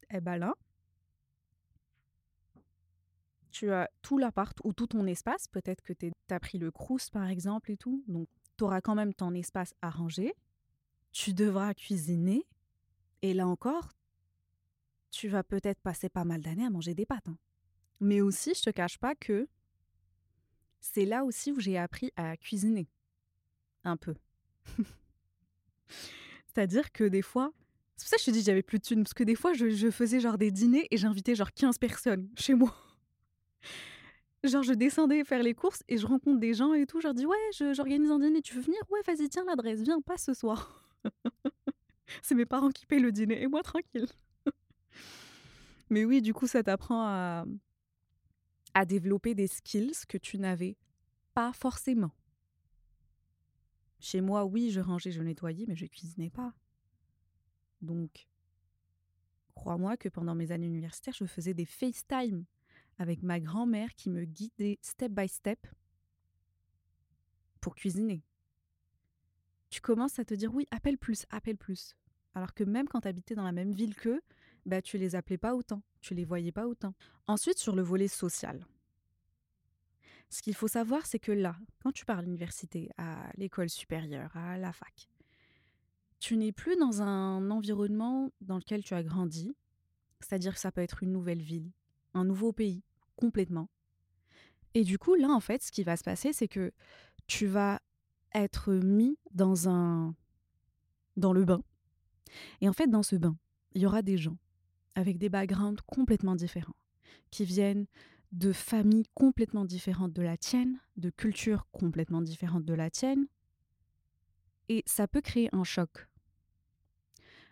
Eh 0.09 0.21
ben 0.21 0.37
là, 0.37 0.53
tu 3.51 3.71
as 3.71 3.89
tout 4.01 4.17
l'appart 4.17 4.57
ou 4.63 4.73
tout 4.73 4.87
ton 4.87 5.05
espace. 5.07 5.47
Peut-être 5.47 5.81
que 5.81 5.93
tu 5.93 6.11
as 6.29 6.39
pris 6.39 6.57
le 6.57 6.71
crous, 6.71 7.09
par 7.09 7.27
exemple, 7.29 7.71
et 7.71 7.77
tout. 7.77 8.03
Donc, 8.07 8.27
tu 8.57 8.63
auras 8.63 8.81
quand 8.81 8.95
même 8.95 9.13
ton 9.13 9.33
espace 9.33 9.73
à 9.81 9.89
ranger. 9.89 10.33
Tu 11.11 11.33
devras 11.33 11.73
cuisiner. 11.73 12.45
Et 13.21 13.33
là 13.33 13.47
encore, 13.47 13.89
tu 15.11 15.29
vas 15.29 15.43
peut-être 15.43 15.79
passer 15.81 16.09
pas 16.09 16.25
mal 16.25 16.41
d'années 16.41 16.65
à 16.65 16.69
manger 16.69 16.93
des 16.93 17.05
pâtes. 17.05 17.29
hein. 17.29 17.37
Mais 17.99 18.21
aussi, 18.21 18.53
je 18.53 18.63
te 18.63 18.69
cache 18.69 18.97
pas 18.97 19.15
que 19.15 19.47
c'est 20.81 21.05
là 21.05 21.23
aussi 21.23 21.51
où 21.51 21.59
j'ai 21.59 21.77
appris 21.77 22.11
à 22.17 22.35
cuisiner. 22.35 22.89
Un 23.85 23.95
peu. 23.95 24.15
C'est-à-dire 26.47 26.91
que 26.91 27.03
des 27.03 27.21
fois, 27.21 27.51
c'est 27.95 28.05
pour 28.05 28.09
ça 28.09 28.17
que 28.17 28.21
je 28.21 28.25
te 28.25 28.31
dis 28.31 28.43
j'avais 28.43 28.63
plus 28.63 28.79
de 28.79 28.83
thunes, 28.83 29.03
parce 29.03 29.13
que 29.13 29.23
des 29.23 29.35
fois, 29.35 29.53
je, 29.53 29.89
faisais 29.91 30.19
genre 30.19 30.37
des 30.37 30.51
dîners 30.51 30.87
et 30.91 30.97
j'invitais 30.97 31.35
genre 31.35 31.51
15 31.51 31.77
personnes 31.77 32.29
chez 32.37 32.53
moi. 32.53 32.75
Genre, 34.43 34.61
je 34.61 34.73
descendais 34.73 35.23
faire 35.23 35.41
les 35.41 35.53
courses 35.53 35.83
et 35.87 35.97
je 35.97 36.05
rencontre 36.05 36.41
des 36.41 36.53
gens 36.53 36.73
et 36.73 36.85
tout. 36.85 36.99
Je 36.99 37.07
leur 37.07 37.13
dis, 37.13 37.25
ouais, 37.25 37.37
j'organise 37.71 38.11
un 38.11 38.19
dîner, 38.19 38.41
tu 38.41 38.53
veux 38.55 38.61
venir? 38.61 38.77
Ouais, 38.89 38.99
vas-y, 39.07 39.29
tiens 39.29 39.45
l'adresse, 39.45 39.79
viens, 39.79 40.01
pas 40.01 40.17
ce 40.17 40.33
soir. 40.33 40.83
C'est 42.21 42.35
mes 42.35 42.45
parents 42.45 42.69
qui 42.69 42.85
payent 42.85 42.99
le 42.99 43.13
dîner 43.13 43.41
et 43.41 43.47
moi 43.47 43.63
tranquille. 43.63 44.05
Mais 45.89 46.03
oui, 46.03 46.21
du 46.21 46.33
coup, 46.33 46.45
ça 46.45 46.61
t'apprend 46.61 47.03
à, 47.05 47.45
à 48.73 48.83
développer 48.83 49.33
des 49.33 49.47
skills 49.47 49.93
que 50.09 50.17
tu 50.17 50.37
n'avais 50.39 50.75
pas 51.33 51.53
forcément. 51.53 52.11
Chez 54.03 54.19
moi, 54.19 54.43
oui, 54.43 54.69
je 54.69 54.81
rangeais, 54.81 55.11
je 55.11 55.21
nettoyais, 55.21 55.63
mais 55.65 55.77
je 55.77 55.85
cuisinais 55.85 56.29
pas. 56.29 56.53
Donc, 57.81 58.27
crois-moi 59.55 59.95
que 59.95 60.09
pendant 60.09 60.35
mes 60.35 60.51
années 60.51 60.67
universitaires, 60.67 61.13
je 61.17 61.23
faisais 61.23 61.53
des 61.53 61.63
FaceTime 61.63 62.43
avec 62.97 63.23
ma 63.23 63.39
grand-mère 63.39 63.95
qui 63.95 64.09
me 64.09 64.25
guidait 64.25 64.77
step 64.81 65.13
by 65.13 65.29
step 65.29 65.65
pour 67.61 67.75
cuisiner. 67.75 68.25
Tu 69.69 69.79
commences 69.79 70.19
à 70.19 70.25
te 70.25 70.33
dire 70.33 70.53
oui, 70.53 70.67
appelle 70.69 70.97
plus, 70.97 71.25
appelle 71.29 71.57
plus. 71.57 71.95
Alors 72.35 72.53
que 72.53 72.65
même 72.65 72.89
quand 72.89 72.99
tu 72.99 73.07
habitais 73.07 73.35
dans 73.35 73.43
la 73.45 73.53
même 73.53 73.71
ville 73.71 73.95
qu'eux, 73.95 74.21
bah, 74.65 74.81
tu 74.81 74.97
les 74.97 75.15
appelais 75.15 75.37
pas 75.37 75.55
autant, 75.55 75.81
tu 76.01 76.13
les 76.13 76.25
voyais 76.25 76.51
pas 76.51 76.67
autant. 76.67 76.93
Ensuite, 77.27 77.57
sur 77.57 77.73
le 77.73 77.81
volet 77.81 78.09
social. 78.09 78.65
Ce 80.29 80.41
qu'il 80.41 80.55
faut 80.55 80.67
savoir, 80.67 81.05
c'est 81.05 81.19
que 81.19 81.31
là, 81.31 81.55
quand 81.83 81.91
tu 81.91 82.05
pars 82.05 82.19
à 82.19 82.21
l'université, 82.21 82.89
à 82.97 83.31
l'école 83.35 83.69
supérieure, 83.69 84.35
à 84.35 84.57
la 84.57 84.73
fac, 84.73 85.09
tu 86.19 86.37
n'es 86.37 86.51
plus 86.51 86.75
dans 86.77 87.01
un 87.01 87.51
environnement 87.51 88.31
dans 88.41 88.57
lequel 88.57 88.83
tu 88.83 88.93
as 88.93 89.03
grandi, 89.03 89.55
c'est-à-dire 90.21 90.53
que 90.53 90.59
ça 90.59 90.71
peut 90.71 90.81
être 90.81 91.03
une 91.03 91.11
nouvelle 91.11 91.41
ville, 91.41 91.71
un 92.13 92.23
nouveau 92.23 92.53
pays, 92.53 92.83
complètement. 93.15 93.69
Et 94.73 94.83
du 94.83 94.97
coup, 94.97 95.15
là, 95.15 95.29
en 95.29 95.39
fait, 95.39 95.61
ce 95.61 95.71
qui 95.71 95.83
va 95.83 95.97
se 95.97 96.03
passer, 96.03 96.33
c'est 96.33 96.47
que 96.47 96.71
tu 97.27 97.45
vas 97.45 97.79
être 98.33 98.73
mis 98.73 99.17
dans 99.31 99.69
un 99.69 100.15
dans 101.15 101.33
le 101.33 101.45
bain. 101.45 101.61
Et 102.61 102.69
en 102.69 102.73
fait, 102.73 102.87
dans 102.87 103.03
ce 103.03 103.15
bain, 103.15 103.37
il 103.73 103.81
y 103.81 103.85
aura 103.85 104.01
des 104.01 104.17
gens 104.17 104.37
avec 104.95 105.17
des 105.17 105.29
backgrounds 105.29 105.81
complètement 105.85 106.35
différents, 106.35 106.75
qui 107.31 107.45
viennent 107.45 107.85
de 108.33 108.51
familles 108.51 109.05
complètement 109.13 109.63
différentes 109.63 110.11
de 110.11 110.23
la 110.23 110.37
tienne, 110.37 110.79
de 110.97 111.11
cultures 111.11 111.67
complètement 111.71 112.21
différentes 112.21 112.65
de 112.65 112.73
la 112.73 112.89
tienne. 112.89 113.27
Et 114.69 114.83
ça 114.87 115.07
peut 115.07 115.21
créer 115.21 115.49
un 115.53 115.63
choc. 115.63 116.07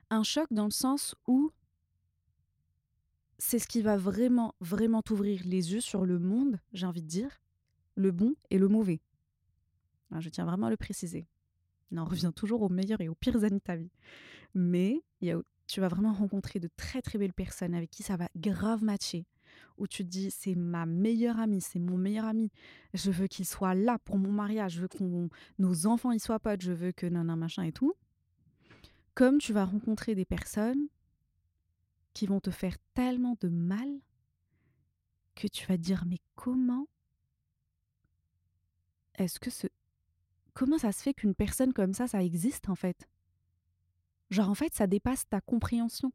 Un 0.09 0.23
choc 0.23 0.47
dans 0.51 0.65
le 0.65 0.71
sens 0.71 1.15
où 1.27 1.51
c'est 3.37 3.59
ce 3.59 3.67
qui 3.67 3.81
va 3.81 3.95
vraiment, 3.95 4.55
vraiment 4.59 5.01
t'ouvrir 5.01 5.41
les 5.45 5.73
yeux 5.73 5.81
sur 5.81 6.05
le 6.05 6.19
monde, 6.19 6.59
j'ai 6.73 6.85
envie 6.87 7.01
de 7.03 7.07
dire, 7.07 7.41
le 7.95 8.11
bon 8.11 8.35
et 8.49 8.57
le 8.57 8.67
mauvais. 8.67 9.01
je 10.19 10.29
tiens 10.29 10.45
vraiment 10.45 10.67
à 10.67 10.69
le 10.71 10.77
préciser. 10.77 11.27
On 11.91 12.05
revient 12.05 12.31
toujours 12.35 12.63
aux 12.63 12.69
meilleures 12.69 13.01
et 13.01 13.09
aux 13.09 13.15
pires 13.15 13.43
années 13.43 13.57
de 13.57 13.59
ta 13.59 13.75
vie. 13.75 13.91
Mais 14.55 15.03
tu 15.67 15.79
vas 15.79 15.89
vraiment 15.89 16.13
rencontrer 16.13 16.59
de 16.59 16.69
très 16.75 17.01
très 17.01 17.19
belles 17.19 17.33
personnes 17.33 17.75
avec 17.75 17.91
qui 17.91 18.01
ça 18.01 18.17
va 18.17 18.29
grave 18.35 18.83
matcher. 18.83 19.25
Où 19.77 19.87
tu 19.87 20.03
te 20.03 20.09
dis, 20.09 20.31
c'est 20.31 20.55
ma 20.55 20.85
meilleure 20.85 21.39
amie, 21.39 21.61
c'est 21.61 21.79
mon 21.79 21.97
meilleur 21.97 22.25
ami. 22.25 22.51
Je 22.93 23.11
veux 23.11 23.27
qu'il 23.27 23.45
soit 23.45 23.73
là 23.73 23.97
pour 23.99 24.17
mon 24.17 24.31
mariage. 24.31 24.73
Je 24.73 24.81
veux 24.81 24.87
que 24.87 25.29
nos 25.59 25.87
enfants 25.87 26.11
y 26.11 26.19
soient 26.19 26.39
potes. 26.39 26.61
Je 26.61 26.71
veux 26.71 26.91
que 26.91 27.05
nan, 27.05 27.33
machin 27.35 27.63
et 27.63 27.71
tout. 27.71 27.93
Comme 29.13 29.39
tu 29.39 29.53
vas 29.53 29.65
rencontrer 29.65 30.15
des 30.15 30.25
personnes 30.25 30.87
qui 32.13 32.27
vont 32.27 32.39
te 32.39 32.51
faire 32.51 32.77
tellement 32.93 33.35
de 33.39 33.49
mal 33.49 33.89
que 35.35 35.47
tu 35.47 35.65
vas 35.65 35.77
dire, 35.77 36.03
mais 36.05 36.19
comment 36.35 36.87
est-ce 39.15 39.39
que 39.39 39.49
ce. 39.49 39.67
Comment 40.53 40.77
ça 40.77 40.91
se 40.91 41.01
fait 41.01 41.13
qu'une 41.13 41.35
personne 41.35 41.73
comme 41.73 41.93
ça, 41.93 42.07
ça 42.07 42.23
existe 42.23 42.69
en 42.69 42.75
fait? 42.75 43.07
Genre, 44.29 44.49
en 44.49 44.55
fait, 44.55 44.73
ça 44.73 44.87
dépasse 44.87 45.27
ta 45.27 45.41
compréhension. 45.41 46.11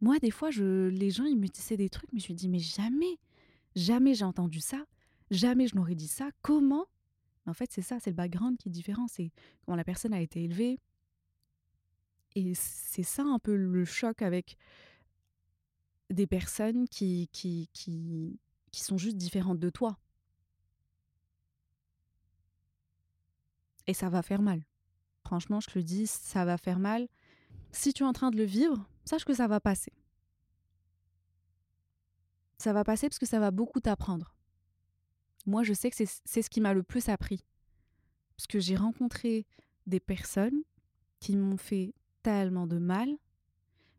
Moi, 0.00 0.18
des 0.18 0.30
fois, 0.30 0.50
je, 0.50 0.88
les 0.88 1.10
gens, 1.10 1.24
ils 1.24 1.38
me 1.38 1.48
disaient 1.48 1.76
des 1.76 1.88
trucs, 1.88 2.12
mais 2.12 2.20
je 2.20 2.32
me 2.32 2.36
dis, 2.36 2.48
mais 2.48 2.60
jamais, 2.60 3.18
jamais 3.74 4.14
j'ai 4.14 4.24
entendu 4.24 4.60
ça, 4.60 4.84
jamais 5.30 5.66
je 5.66 5.76
n'aurais 5.76 5.96
dit 5.96 6.08
ça. 6.08 6.30
Comment? 6.42 6.86
En 7.46 7.54
fait, 7.54 7.72
c'est 7.72 7.82
ça, 7.82 7.98
c'est 7.98 8.10
le 8.10 8.16
background 8.16 8.58
qui 8.58 8.68
est 8.68 8.72
différent, 8.72 9.08
c'est 9.08 9.32
comment 9.62 9.76
la 9.76 9.84
personne 9.84 10.12
a 10.12 10.20
été 10.20 10.44
élevée. 10.44 10.78
Et 12.34 12.54
c'est 12.54 13.02
ça 13.02 13.22
un 13.24 13.38
peu 13.38 13.56
le 13.56 13.84
choc 13.84 14.22
avec 14.22 14.56
des 16.10 16.26
personnes 16.26 16.86
qui, 16.88 17.28
qui, 17.32 17.68
qui, 17.72 18.38
qui 18.70 18.82
sont 18.82 18.98
juste 18.98 19.16
différentes 19.16 19.58
de 19.58 19.70
toi. 19.70 19.98
Et 23.86 23.94
ça 23.94 24.10
va 24.10 24.22
faire 24.22 24.42
mal. 24.42 24.62
Franchement, 25.24 25.60
je 25.60 25.68
te 25.68 25.78
le 25.78 25.84
dis, 25.84 26.06
ça 26.06 26.44
va 26.44 26.58
faire 26.58 26.78
mal. 26.78 27.08
Si 27.72 27.92
tu 27.92 28.02
es 28.02 28.06
en 28.06 28.12
train 28.12 28.30
de 28.30 28.36
le 28.36 28.44
vivre, 28.44 28.88
sache 29.04 29.24
que 29.24 29.34
ça 29.34 29.46
va 29.46 29.60
passer. 29.60 29.92
Ça 32.58 32.72
va 32.72 32.84
passer 32.84 33.08
parce 33.08 33.18
que 33.18 33.26
ça 33.26 33.38
va 33.38 33.50
beaucoup 33.50 33.80
t'apprendre. 33.80 34.34
Moi, 35.46 35.62
je 35.62 35.72
sais 35.72 35.90
que 35.90 35.96
c'est 35.96 36.42
ce 36.42 36.50
qui 36.50 36.60
m'a 36.60 36.74
le 36.74 36.82
plus 36.82 37.08
appris. 37.08 37.44
Parce 38.36 38.46
que 38.46 38.58
j'ai 38.58 38.76
rencontré 38.76 39.46
des 39.86 40.00
personnes 40.00 40.62
qui 41.20 41.36
m'ont 41.36 41.56
fait 41.56 41.94
tellement 42.22 42.66
de 42.66 42.78
mal. 42.78 43.08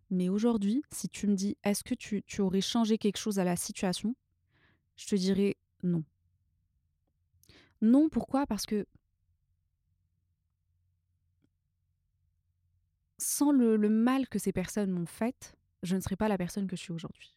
Mais 0.10 0.30
aujourd'hui, 0.30 0.84
si 0.92 1.10
tu 1.10 1.28
me 1.28 1.36
dis, 1.36 1.58
est-ce 1.64 1.84
que 1.84 1.96
tu, 1.96 2.24
tu 2.24 2.42
aurais 2.42 2.62
changé 2.62 2.98
quelque 2.98 3.18
chose 3.18 3.40
à 3.40 3.44
la 3.44 3.56
situation 3.56 4.16
Je 4.96 5.08
te 5.08 5.16
dirais 5.16 5.58
non. 5.84 6.04
Non, 7.82 8.10
pourquoi? 8.10 8.46
Parce 8.46 8.66
que 8.66 8.86
sans 13.20 13.52
le, 13.52 13.78
mal 13.90 14.28
que 14.28 14.40
ces 14.40 14.52
personnes 14.52 14.92
m'ont 14.92 15.06
fait, 15.06 15.56
je 15.84 15.96
ne 15.96 16.02
serais 16.02 16.16
pas 16.16 16.28
la 16.28 16.38
personne 16.38 16.68
que 16.68 16.76
je 16.76 16.82
suis 16.82 16.94
aujourd'hui. 16.94 17.36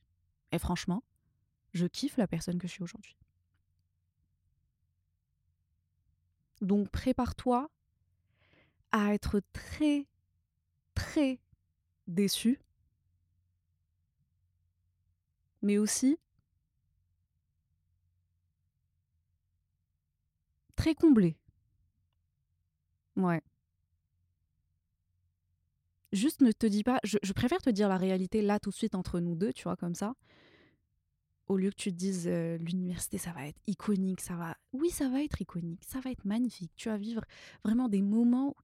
Et 0.53 0.59
franchement, 0.59 1.03
je 1.75 1.87
kiffe 1.87 2.17
la 2.17 2.27
personne 2.27 2.59
que 2.59 2.67
je 2.67 2.73
suis 2.73 2.83
aujourd'hui. 2.83 3.17
Donc 6.61 6.89
prépare-toi 6.91 7.71
à 8.93 9.15
être 9.15 9.41
très, 9.53 10.07
très 10.95 11.41
déçu, 12.07 12.61
mais 15.63 15.79
aussi 15.79 16.19
très 20.77 20.95
comblé. 20.95 21.37
Ouais 23.17 23.43
juste 26.13 26.41
ne 26.41 26.53
te 26.53 26.67
dis 26.67 26.85
pas, 26.85 27.01
je, 27.05 27.33
préfère 27.33 27.61
te 27.63 27.71
dire 27.71 27.89
la 27.89 27.97
réalité 27.97 28.43
là 28.43 28.59
tout 28.61 28.71
de 28.71 28.75
suite 28.75 28.95
entre 28.95 29.21
nous 29.21 29.35
deux, 29.35 29.53
tu 29.53 29.65
vois, 29.65 29.77
comme 29.77 29.95
ça, 29.95 30.15
au 31.49 31.57
lieu 31.57 31.71
que 31.71 31.77
tu 31.77 31.93
te 31.93 31.97
dises 31.97 32.29
l'université 32.29 33.19
ça 33.19 33.33
va 33.33 33.47
être 33.47 33.61
iconique, 33.67 34.21
ça 34.21 34.35
va, 34.35 34.57
oui 34.73 34.91
ça 34.91 35.09
va 35.09 35.23
être 35.23 35.41
iconique, 35.41 35.83
ça 35.85 36.01
va 36.01 36.11
être 36.11 36.25
magnifique, 36.25 36.73
tu 36.77 36.89
vas 36.89 36.97
vivre 36.97 37.23
vraiment 37.65 37.89
des 37.89 38.03
moments 38.03 38.55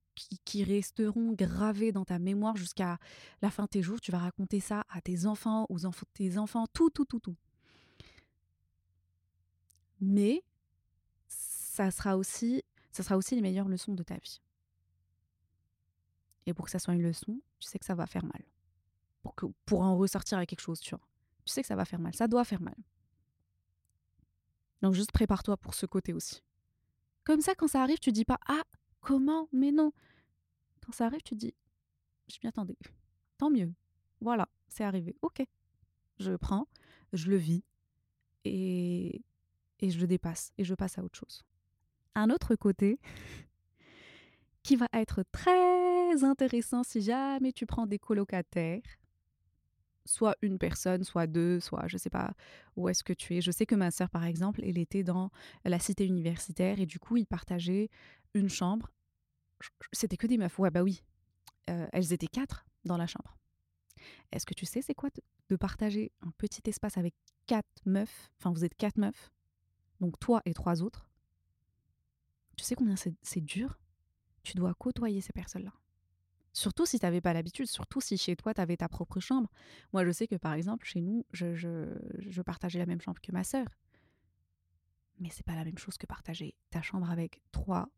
qui, 0.44 0.64
resteront 0.64 1.32
gravés 1.32 1.92
dans 1.92 2.04
ta 2.04 2.18
mémoire 2.18 2.56
jusqu'à 2.56 2.98
la 3.42 3.50
fin 3.50 3.64
de 3.64 3.68
tes 3.68 3.82
jours, 3.82 4.00
tu 4.00 4.10
vas 4.10 4.18
raconter 4.18 4.60
ça 4.60 4.84
à 4.88 5.00
tes 5.00 5.26
enfants, 5.26 5.66
aux 5.68 5.86
enfants 5.86 6.06
tes 6.14 6.38
enfants, 6.38 6.66
tout, 6.72 6.90
tout, 6.90 7.04
tout, 7.04 7.20
tout. 7.20 7.36
Mais 10.00 10.42
ça 11.28 11.90
sera 11.90 12.16
aussi, 12.16 12.62
ça 12.92 13.02
sera 13.02 13.16
aussi 13.16 13.34
les 13.34 13.40
meilleures 13.40 13.68
leçons 13.68 13.94
de 13.94 14.02
ta 14.02 14.16
vie. 14.16 14.40
Et 16.48 16.54
pour 16.54 16.64
que 16.64 16.70
ça 16.70 16.78
soit 16.78 16.94
une 16.94 17.02
leçon, 17.02 17.38
tu 17.58 17.68
sais 17.68 17.78
que 17.78 17.84
ça 17.84 17.94
va 17.94 18.06
faire 18.06 18.24
mal. 18.24 18.42
Pour, 19.22 19.34
que, 19.34 19.44
pour 19.66 19.82
en 19.82 19.98
ressortir 19.98 20.38
avec 20.38 20.48
quelque 20.48 20.62
chose, 20.62 20.80
tu 20.80 20.94
vois. 20.94 21.06
Tu 21.44 21.52
sais 21.52 21.60
que 21.60 21.66
ça 21.68 21.76
va 21.76 21.84
faire 21.84 22.00
mal. 22.00 22.14
Ça 22.14 22.26
doit 22.26 22.42
faire 22.42 22.62
mal. 22.62 22.74
Donc 24.80 24.94
juste 24.94 25.12
prépare-toi 25.12 25.58
pour 25.58 25.74
ce 25.74 25.84
côté 25.84 26.14
aussi. 26.14 26.42
Comme 27.24 27.42
ça, 27.42 27.54
quand 27.54 27.68
ça 27.68 27.82
arrive, 27.82 27.98
tu 27.98 28.12
dis 28.12 28.24
pas 28.24 28.38
Ah, 28.48 28.62
comment? 29.02 29.50
Mais 29.52 29.70
non. 29.72 29.92
Quand 30.80 30.92
ça 30.92 31.04
arrive, 31.04 31.20
tu 31.22 31.34
dis 31.34 31.52
Je 32.28 32.38
m'y 32.42 32.48
attendais. 32.48 32.78
Tant 33.36 33.50
mieux. 33.50 33.70
Voilà, 34.22 34.48
c'est 34.68 34.84
arrivé. 34.84 35.16
Ok. 35.20 35.42
Je 36.18 36.32
prends, 36.34 36.66
je 37.12 37.28
le 37.28 37.36
vis 37.36 37.62
et, 38.46 39.22
et 39.80 39.90
je 39.90 40.00
le 40.00 40.06
dépasse 40.06 40.54
et 40.56 40.64
je 40.64 40.74
passe 40.74 40.96
à 40.96 41.04
autre 41.04 41.18
chose. 41.18 41.44
Un 42.14 42.30
autre 42.30 42.54
côté 42.56 42.98
qui 44.62 44.76
va 44.76 44.88
être 44.94 45.22
très 45.30 45.87
intéressant 46.24 46.82
si 46.82 47.00
jamais 47.00 47.52
tu 47.52 47.66
prends 47.66 47.86
des 47.86 47.98
colocataires, 47.98 48.82
soit 50.04 50.36
une 50.42 50.58
personne, 50.58 51.04
soit 51.04 51.26
deux, 51.26 51.60
soit 51.60 51.86
je 51.86 51.98
sais 51.98 52.10
pas 52.10 52.34
où 52.76 52.88
est-ce 52.88 53.04
que 53.04 53.12
tu 53.12 53.36
es. 53.36 53.40
Je 53.40 53.50
sais 53.50 53.66
que 53.66 53.74
ma 53.74 53.90
sœur, 53.90 54.10
par 54.10 54.24
exemple, 54.24 54.60
elle 54.64 54.78
était 54.78 55.04
dans 55.04 55.30
la 55.64 55.78
cité 55.78 56.06
universitaire 56.06 56.80
et 56.80 56.86
du 56.86 56.98
coup, 56.98 57.16
ils 57.16 57.26
partageaient 57.26 57.90
une 58.34 58.48
chambre. 58.48 58.90
C'était 59.92 60.16
que 60.16 60.26
des 60.26 60.38
meufs. 60.38 60.58
Ouais, 60.58 60.70
bah 60.70 60.82
oui. 60.82 61.04
Euh, 61.68 61.86
elles 61.92 62.12
étaient 62.12 62.28
quatre 62.28 62.64
dans 62.84 62.96
la 62.96 63.06
chambre. 63.06 63.36
Est-ce 64.32 64.46
que 64.46 64.54
tu 64.54 64.64
sais 64.64 64.80
c'est 64.80 64.94
quoi 64.94 65.10
de 65.48 65.56
partager 65.56 66.12
un 66.22 66.30
petit 66.38 66.62
espace 66.66 66.96
avec 66.96 67.14
quatre 67.46 67.68
meufs? 67.84 68.30
Enfin, 68.38 68.52
vous 68.52 68.64
êtes 68.64 68.76
quatre 68.76 68.96
meufs. 68.96 69.30
Donc 70.00 70.18
toi 70.18 70.40
et 70.44 70.54
trois 70.54 70.82
autres. 70.82 71.10
Tu 72.56 72.64
sais 72.64 72.74
combien 72.74 72.96
c'est 72.96 73.40
dur? 73.40 73.78
Tu 74.42 74.56
dois 74.56 74.72
côtoyer 74.74 75.20
ces 75.20 75.32
personnes-là. 75.32 75.72
Surtout 76.52 76.86
si 76.86 76.98
tu 76.98 77.04
n'avais 77.04 77.20
pas 77.20 77.32
l'habitude, 77.32 77.66
surtout 77.66 78.00
si 78.00 78.16
chez 78.16 78.36
toi, 78.36 78.54
tu 78.54 78.60
avais 78.60 78.76
ta 78.76 78.88
propre 78.88 79.20
chambre. 79.20 79.50
Moi, 79.92 80.04
je 80.04 80.10
sais 80.10 80.26
que 80.26 80.36
par 80.36 80.54
exemple, 80.54 80.86
chez 80.86 81.00
nous, 81.00 81.24
je, 81.32 82.42
partageais 82.42 82.78
la 82.78 82.86
même 82.86 83.00
chambre 83.00 83.20
que 83.20 83.32
ma 83.32 83.44
sœur. 83.44 83.66
Mais 85.20 85.30
c'est 85.30 85.44
pas 85.44 85.54
la 85.54 85.64
même 85.64 85.78
chose 85.78 85.98
que 85.98 86.06
partager 86.06 86.54
ta 86.70 86.82
chambre 86.82 87.10
avec 87.10 87.40
trois 87.52 87.88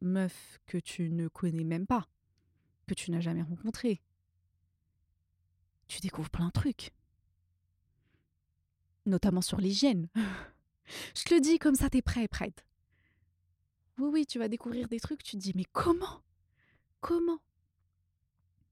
meufs 0.00 0.58
que 0.66 0.78
tu 0.78 1.10
ne 1.10 1.28
connais 1.28 1.64
même 1.64 1.86
pas, 1.86 2.08
que 2.86 2.94
tu 2.94 3.10
n'as 3.10 3.20
jamais 3.20 3.42
rencontrées. 3.42 4.02
Tu 5.88 6.00
découvres 6.00 6.30
plein 6.30 6.46
de 6.46 6.52
trucs. 6.52 6.92
Notamment 9.06 9.40
sur 9.40 9.60
l'hygiène. 9.60 10.08
je 11.14 11.22
te 11.22 11.34
le 11.34 11.40
dis 11.40 11.58
comme 11.58 11.76
ça, 11.76 11.88
t'es 11.88 12.02
prêt 12.02 12.26
prête. 12.26 12.66
Oui, 13.98 14.10
oui, 14.12 14.26
tu 14.26 14.38
vas 14.38 14.48
découvrir 14.48 14.88
des 14.88 15.00
trucs, 15.00 15.22
tu 15.22 15.36
te 15.36 15.40
dis, 15.40 15.52
mais 15.54 15.64
comment? 15.72 16.22
Comment? 17.00 17.40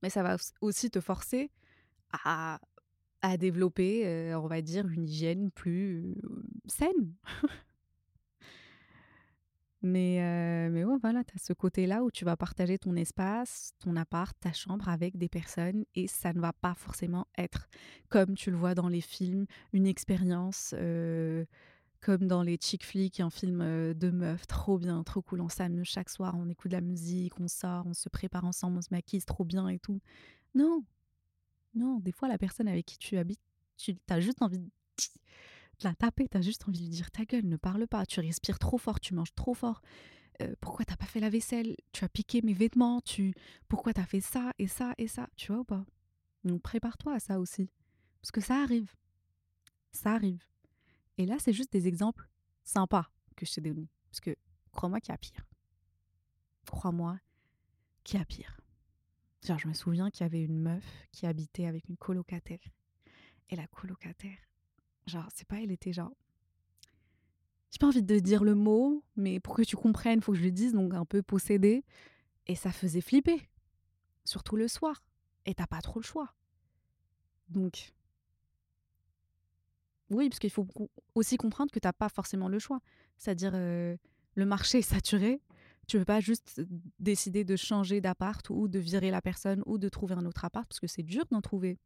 Mais 0.05 0.11
ça 0.11 0.23
va 0.23 0.37
aussi 0.61 0.91
te 0.91 1.01
forcer 1.01 1.51
à, 2.13 2.61
à 3.23 3.39
développer, 3.39 4.07
euh, 4.07 4.39
on 4.39 4.47
va 4.47 4.61
dire, 4.61 4.87
une 4.87 5.09
hygiène 5.09 5.51
plus 5.51 6.15
euh, 6.23 6.43
saine. 6.67 7.15
Mais, 9.81 10.23
euh, 10.23 10.71
mais 10.71 10.83
ouais, 10.83 10.97
voilà, 10.99 11.25
tu 11.25 11.35
as 11.35 11.45
ce 11.45 11.53
côté-là 11.53 12.03
où 12.03 12.11
tu 12.11 12.25
vas 12.25 12.39
partager 12.39 12.79
ton 12.79 12.97
espace, 12.97 13.73
ton 13.81 13.97
appart, 13.97 14.35
ta 14.41 14.51
chambre 14.51 14.89
avec 14.89 15.19
des 15.19 15.29
personnes 15.29 15.85
et 15.95 16.07
ça 16.07 16.33
ne 16.33 16.41
va 16.41 16.55
pas 16.55 16.73
forcément 16.73 17.27
être, 17.37 17.69
comme 18.09 18.35
tu 18.35 18.51
le 18.51 18.57
vois 18.57 18.75
dans 18.75 18.89
les 18.89 19.03
films, 19.03 19.45
une 19.75 19.87
expérience 19.87 20.75
euh, 20.79 21.45
comme 22.05 22.27
dans 22.27 22.43
les 22.43 22.59
chick 22.61 22.85
flicks, 22.85 23.21
un 23.21 23.31
film 23.31 23.63
euh, 23.63 23.95
de 23.95 24.11
meufs, 24.11 24.47
trop 24.47 24.79
bien, 24.79 25.03
trop 25.05 25.23
cool, 25.23 25.41
on 25.41 25.49
s'amuse 25.49 25.89
chaque 25.89 26.11
soir, 26.11 26.35
on 26.37 26.51
écoute 26.51 26.71
de 26.71 26.77
la 26.77 26.83
musique, 26.83 27.41
on 27.41 27.49
sort, 27.49 27.87
on 27.87 27.95
se 27.95 28.11
prépare 28.11 28.45
ensemble, 28.45 28.77
on 28.77 28.83
se 28.83 28.91
maquille, 28.91 29.23
trop 29.23 29.45
bien 29.45 29.69
et 29.69 29.79
tout. 29.79 30.01
Non, 30.55 30.85
non, 31.75 32.01
des 32.01 32.13
fois 32.13 32.29
la 32.29 32.37
personne 32.37 32.69
avec 32.69 32.85
qui 32.85 32.99
tu 32.99 33.17
habites, 33.17 33.41
tu 33.79 33.97
as 34.11 34.21
juste 34.21 34.43
envie 34.43 34.59
de 34.59 34.71
la 35.83 35.95
taper, 35.95 36.29
t'as 36.29 36.43
juste 36.43 36.69
envie 36.69 36.79
de 36.79 36.85
lui 36.85 36.91
dire 36.91 37.11
ta 37.11 37.25
gueule, 37.25 37.47
ne 37.47 37.57
parle 37.57 37.87
pas, 37.89 38.05
tu 38.05 38.21
respires 38.21 38.59
trop 38.59 38.77
fort, 38.77 39.01
tu 39.01 39.15
manges 39.15 39.35
trop 39.35 39.55
fort. 39.55 39.81
Euh, 40.43 40.55
pourquoi 40.61 40.85
t'as 40.85 40.97
pas 40.97 41.07
fait 41.07 41.21
la 41.21 41.31
vaisselle? 41.31 41.75
Tu 41.93 42.05
as 42.05 42.09
piqué 42.11 42.43
mes 42.43 42.53
vêtements, 42.53 43.01
tu 43.01 43.33
pourquoi 43.67 43.95
t'as 43.95 44.05
fait 44.05 44.21
ça 44.21 44.53
et 44.59 44.67
ça 44.67 44.93
et 44.99 45.09
ça, 45.09 45.29
tu 45.37 45.53
vois 45.53 45.63
ou 45.63 45.65
pas? 45.65 45.87
Donc 46.45 46.61
prépare-toi 46.61 47.15
à 47.15 47.19
ça 47.19 47.41
aussi. 47.41 47.71
Parce 48.21 48.31
que 48.31 48.43
ça 48.43 48.63
arrive. 48.63 48.93
Ça 49.93 50.13
arrive. 50.13 50.45
Et 51.19 51.27
là, 51.27 51.37
c'est 51.39 51.53
juste 51.53 51.73
des 51.73 51.87
exemples 51.87 52.29
sympas 52.65 53.11
que 53.37 53.47
je 53.47 53.53
t'ai 53.53 53.61
donnés. 53.61 53.91
Parce 54.11 54.21
que 54.21 54.37
crois-moi 54.73 55.01
qu'il 55.01 55.13
y 55.13 55.15
a 55.15 55.19
pire. 55.19 55.47
Crois-moi 56.67 57.19
qu'il 58.03 58.19
y 58.19 58.23
a 58.23 58.25
pire. 58.25 58.61
Genre, 59.43 59.59
je 59.59 59.69
me 59.69 59.75
souviens 59.75 60.11
qu'il 60.11 60.25
y 60.25 60.27
avait 60.27 60.43
une 60.43 60.59
meuf 60.59 60.85
qui 61.13 61.27
habitait 61.27 61.67
avec 61.67 61.89
une 61.89 61.97
colocataire. 61.97 62.61
Et 63.51 63.57
la 63.57 63.67
colocataire, 63.67 64.39
Genre, 65.07 65.29
c'est 65.35 65.47
pas, 65.47 65.61
elle 65.61 65.71
était 65.71 65.93
genre. 65.93 66.13
J'ai 67.71 67.79
pas 67.79 67.89
envie 67.89 68.03
de 68.03 68.19
dire 68.21 68.45
le 68.45 68.55
mot, 68.55 69.05
mais 69.17 69.41
pour 69.41 69.55
que 69.57 69.63
tu 69.63 69.77
comprennes, 69.77 70.21
faut 70.21 70.33
que 70.33 70.39
je 70.39 70.45
le 70.45 70.53
dise, 70.53 70.73
donc 70.73 70.95
un 70.95 71.05
peu 71.05 71.23
possédée. 71.23 71.85
Et 72.47 72.55
ça 72.55 72.73
faisait 72.73 73.01
flipper. 73.01 73.49
Surtout 74.25 74.57
le 74.57 74.69
soir. 74.69 75.03
Et 75.45 75.55
t'as 75.55 75.67
pas 75.67 75.81
trop 75.83 76.01
le 76.01 76.05
choix. 76.05 76.35
Donc. 77.49 77.95
Oui, 80.15 80.29
parce 80.29 80.39
qu'il 80.39 80.51
faut 80.51 80.67
aussi 81.17 81.37
comprendre 81.37 81.73
que 81.73 81.81
t'as 81.81 81.93
pas 81.93 82.09
forcément 82.09 82.49
le 82.49 82.61
choix. 82.61 82.81
C'est-à-dire, 83.17 83.53
euh, 83.55 83.97
le 84.37 84.47
marché 84.47 84.79
est 84.79 84.83
saturé. 84.83 85.43
Tu 85.89 85.99
peux 85.99 86.05
pas 86.05 86.21
juste 86.21 86.63
décider 87.01 87.45
de 87.45 87.57
changer 87.57 88.01
d'appart 88.01 88.49
ou 88.49 88.69
de 88.69 88.79
virer 88.79 89.11
la 89.11 89.21
personne 89.21 89.63
ou 89.67 89.77
de 89.77 89.89
trouver 89.89 90.15
un 90.15 90.25
autre 90.25 90.45
appart, 90.45 90.67
parce 90.69 90.79
que 90.79 90.87
c'est 90.87 91.03
dur 91.03 91.25
d'en 91.31 91.41
trouver. 91.41 91.79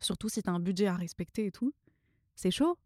Surtout 0.00 0.28
si 0.30 0.42
tu 0.42 0.48
as 0.48 0.52
un 0.52 0.60
budget 0.60 0.86
à 0.86 0.96
respecter 0.96 1.46
et 1.46 1.52
tout. 1.52 1.74
C'est 2.34 2.50
chaud. 2.50 2.78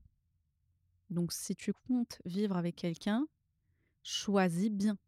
Donc 1.11 1.33
si 1.33 1.55
tu 1.55 1.73
comptes 1.73 2.21
vivre 2.25 2.57
avec 2.57 2.75
quelqu'un, 2.75 3.27
choisis 4.03 4.71
bien. 4.71 4.99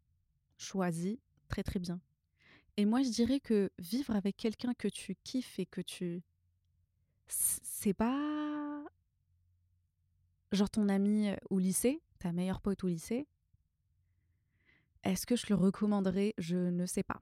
Choisis 0.57 1.17
très 1.49 1.63
très 1.63 1.79
bien. 1.79 1.99
Et 2.77 2.85
moi 2.85 3.03
je 3.03 3.09
dirais 3.09 3.39
que 3.39 3.69
vivre 3.77 4.15
avec 4.15 4.37
quelqu'un 4.37 4.73
que 4.73 4.87
tu 4.87 5.15
kiffes 5.23 5.59
et 5.59 5.65
que 5.65 5.81
tu... 5.81 6.23
C'est 7.27 7.93
pas... 7.93 8.44
Genre 10.51 10.69
ton 10.69 10.89
ami 10.89 11.29
au 11.49 11.59
lycée, 11.59 12.01
ta 12.19 12.31
meilleure 12.31 12.61
pote 12.61 12.83
au 12.83 12.87
lycée. 12.87 13.27
Est-ce 15.03 15.25
que 15.25 15.35
je 15.35 15.45
le 15.49 15.55
recommanderais? 15.55 16.33
Je 16.37 16.57
ne 16.57 16.85
sais 16.85 17.03
pas. 17.03 17.21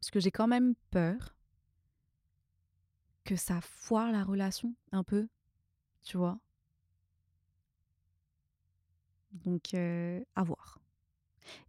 Parce 0.00 0.10
que 0.10 0.20
j'ai 0.20 0.30
quand 0.30 0.48
même 0.48 0.74
peur 0.90 1.34
que 3.24 3.36
ça 3.36 3.60
foire 3.62 4.12
la 4.12 4.22
relation 4.22 4.74
un 4.92 5.02
peu, 5.02 5.28
tu 6.02 6.18
vois? 6.18 6.38
Donc, 9.32 9.74
à 9.74 10.42
voir. 10.44 10.78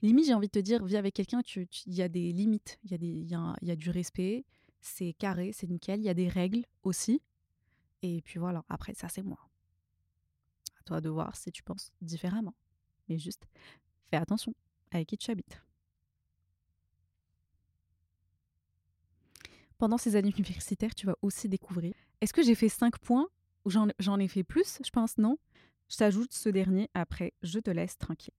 Limite, 0.01 0.25
j'ai 0.25 0.33
envie 0.33 0.47
de 0.47 0.51
te 0.51 0.59
dire, 0.59 0.83
vis 0.85 0.97
avec 0.97 1.13
quelqu'un, 1.13 1.41
il 1.85 1.93
y 1.93 2.01
a 2.01 2.09
des 2.09 2.31
limites, 2.31 2.79
il 2.83 3.01
y, 3.01 3.35
y 3.61 3.71
a 3.71 3.75
du 3.75 3.89
respect, 3.89 4.45
c'est 4.81 5.13
carré, 5.13 5.51
c'est 5.53 5.67
nickel, 5.67 5.99
il 5.99 6.05
y 6.05 6.09
a 6.09 6.13
des 6.13 6.27
règles 6.27 6.65
aussi. 6.83 7.21
Et 8.01 8.21
puis 8.21 8.39
voilà, 8.39 8.63
après, 8.69 8.93
ça, 8.93 9.09
c'est 9.09 9.23
moi. 9.23 9.39
À 10.79 10.83
toi 10.83 11.01
de 11.01 11.09
voir 11.09 11.35
si 11.35 11.51
tu 11.51 11.63
penses 11.63 11.91
différemment. 12.01 12.55
Mais 13.09 13.17
juste, 13.17 13.47
fais 14.09 14.17
attention 14.17 14.53
avec 14.91 15.07
qui 15.07 15.17
tu 15.17 15.31
habites. 15.31 15.61
pendant 19.77 19.97
ces 19.97 20.15
années 20.15 20.33
universitaires, 20.37 20.95
tu 20.95 21.05
vas 21.05 21.17
aussi 21.21 21.49
découvrir. 21.49 21.93
Est-ce 22.21 22.33
que 22.33 22.43
j'ai 22.43 22.55
fait 22.55 22.69
5 22.69 22.97
points 22.97 23.27
ou 23.65 23.69
j'en 23.69 24.19
ai 24.19 24.27
fait 24.27 24.43
plus? 24.43 24.79
Je 24.83 24.89
pense 24.89 25.17
non. 25.17 25.37
Je 25.89 25.97
t'ajoute 25.97 26.33
ce 26.33 26.49
dernier, 26.49 26.89
après 26.93 27.33
je 27.41 27.59
te 27.59 27.69
laisse 27.69 27.97
tranquille. 27.97 28.33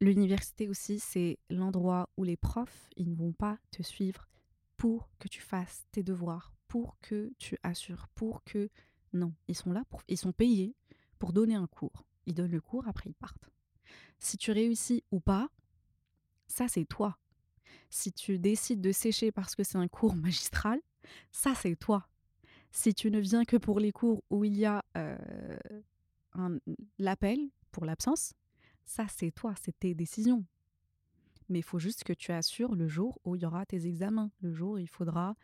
L'université 0.00 0.68
aussi, 0.68 0.98
c'est 0.98 1.38
l'endroit 1.48 2.08
où 2.16 2.24
les 2.24 2.36
profs, 2.36 2.88
ils 2.96 3.08
ne 3.08 3.14
vont 3.14 3.32
pas 3.32 3.58
te 3.70 3.82
suivre 3.82 4.28
pour 4.76 5.08
que 5.20 5.28
tu 5.28 5.40
fasses 5.40 5.84
tes 5.92 6.02
devoirs, 6.02 6.52
pour 6.72 6.98
que 7.00 7.30
tu 7.36 7.58
assures, 7.62 8.08
pour 8.14 8.44
que... 8.44 8.70
Non, 9.12 9.34
ils 9.46 9.54
sont 9.54 9.72
là, 9.72 9.84
pour... 9.90 10.02
ils 10.08 10.16
sont 10.16 10.32
payés 10.32 10.74
pour 11.18 11.34
donner 11.34 11.54
un 11.54 11.66
cours. 11.66 12.06
Ils 12.24 12.32
donnent 12.32 12.50
le 12.50 12.62
cours, 12.62 12.88
après 12.88 13.10
ils 13.10 13.14
partent. 13.14 13.50
Si 14.18 14.38
tu 14.38 14.52
réussis 14.52 15.04
ou 15.10 15.20
pas, 15.20 15.50
ça 16.46 16.68
c'est 16.68 16.86
toi. 16.86 17.18
Si 17.90 18.10
tu 18.10 18.38
décides 18.38 18.80
de 18.80 18.90
sécher 18.90 19.32
parce 19.32 19.54
que 19.54 19.64
c'est 19.64 19.76
un 19.76 19.86
cours 19.86 20.16
magistral, 20.16 20.80
ça 21.30 21.54
c'est 21.54 21.76
toi. 21.76 22.08
Si 22.70 22.94
tu 22.94 23.10
ne 23.10 23.20
viens 23.20 23.44
que 23.44 23.58
pour 23.58 23.78
les 23.78 23.92
cours 23.92 24.24
où 24.30 24.42
il 24.42 24.56
y 24.56 24.64
a 24.64 24.82
euh, 24.96 25.58
l'appel 26.98 27.50
pour 27.70 27.84
l'absence, 27.84 28.32
ça 28.86 29.04
c'est 29.08 29.30
toi, 29.30 29.54
c'est 29.62 29.78
tes 29.78 29.94
décisions. 29.94 30.46
Mais 31.50 31.58
il 31.58 31.64
faut 31.64 31.78
juste 31.78 32.02
que 32.02 32.14
tu 32.14 32.32
assures 32.32 32.74
le 32.74 32.88
jour 32.88 33.20
où 33.26 33.36
il 33.36 33.42
y 33.42 33.44
aura 33.44 33.66
tes 33.66 33.86
examens, 33.86 34.30
le 34.40 34.54
jour 34.54 34.72
où 34.72 34.78
il 34.78 34.88
faudra 34.88 35.36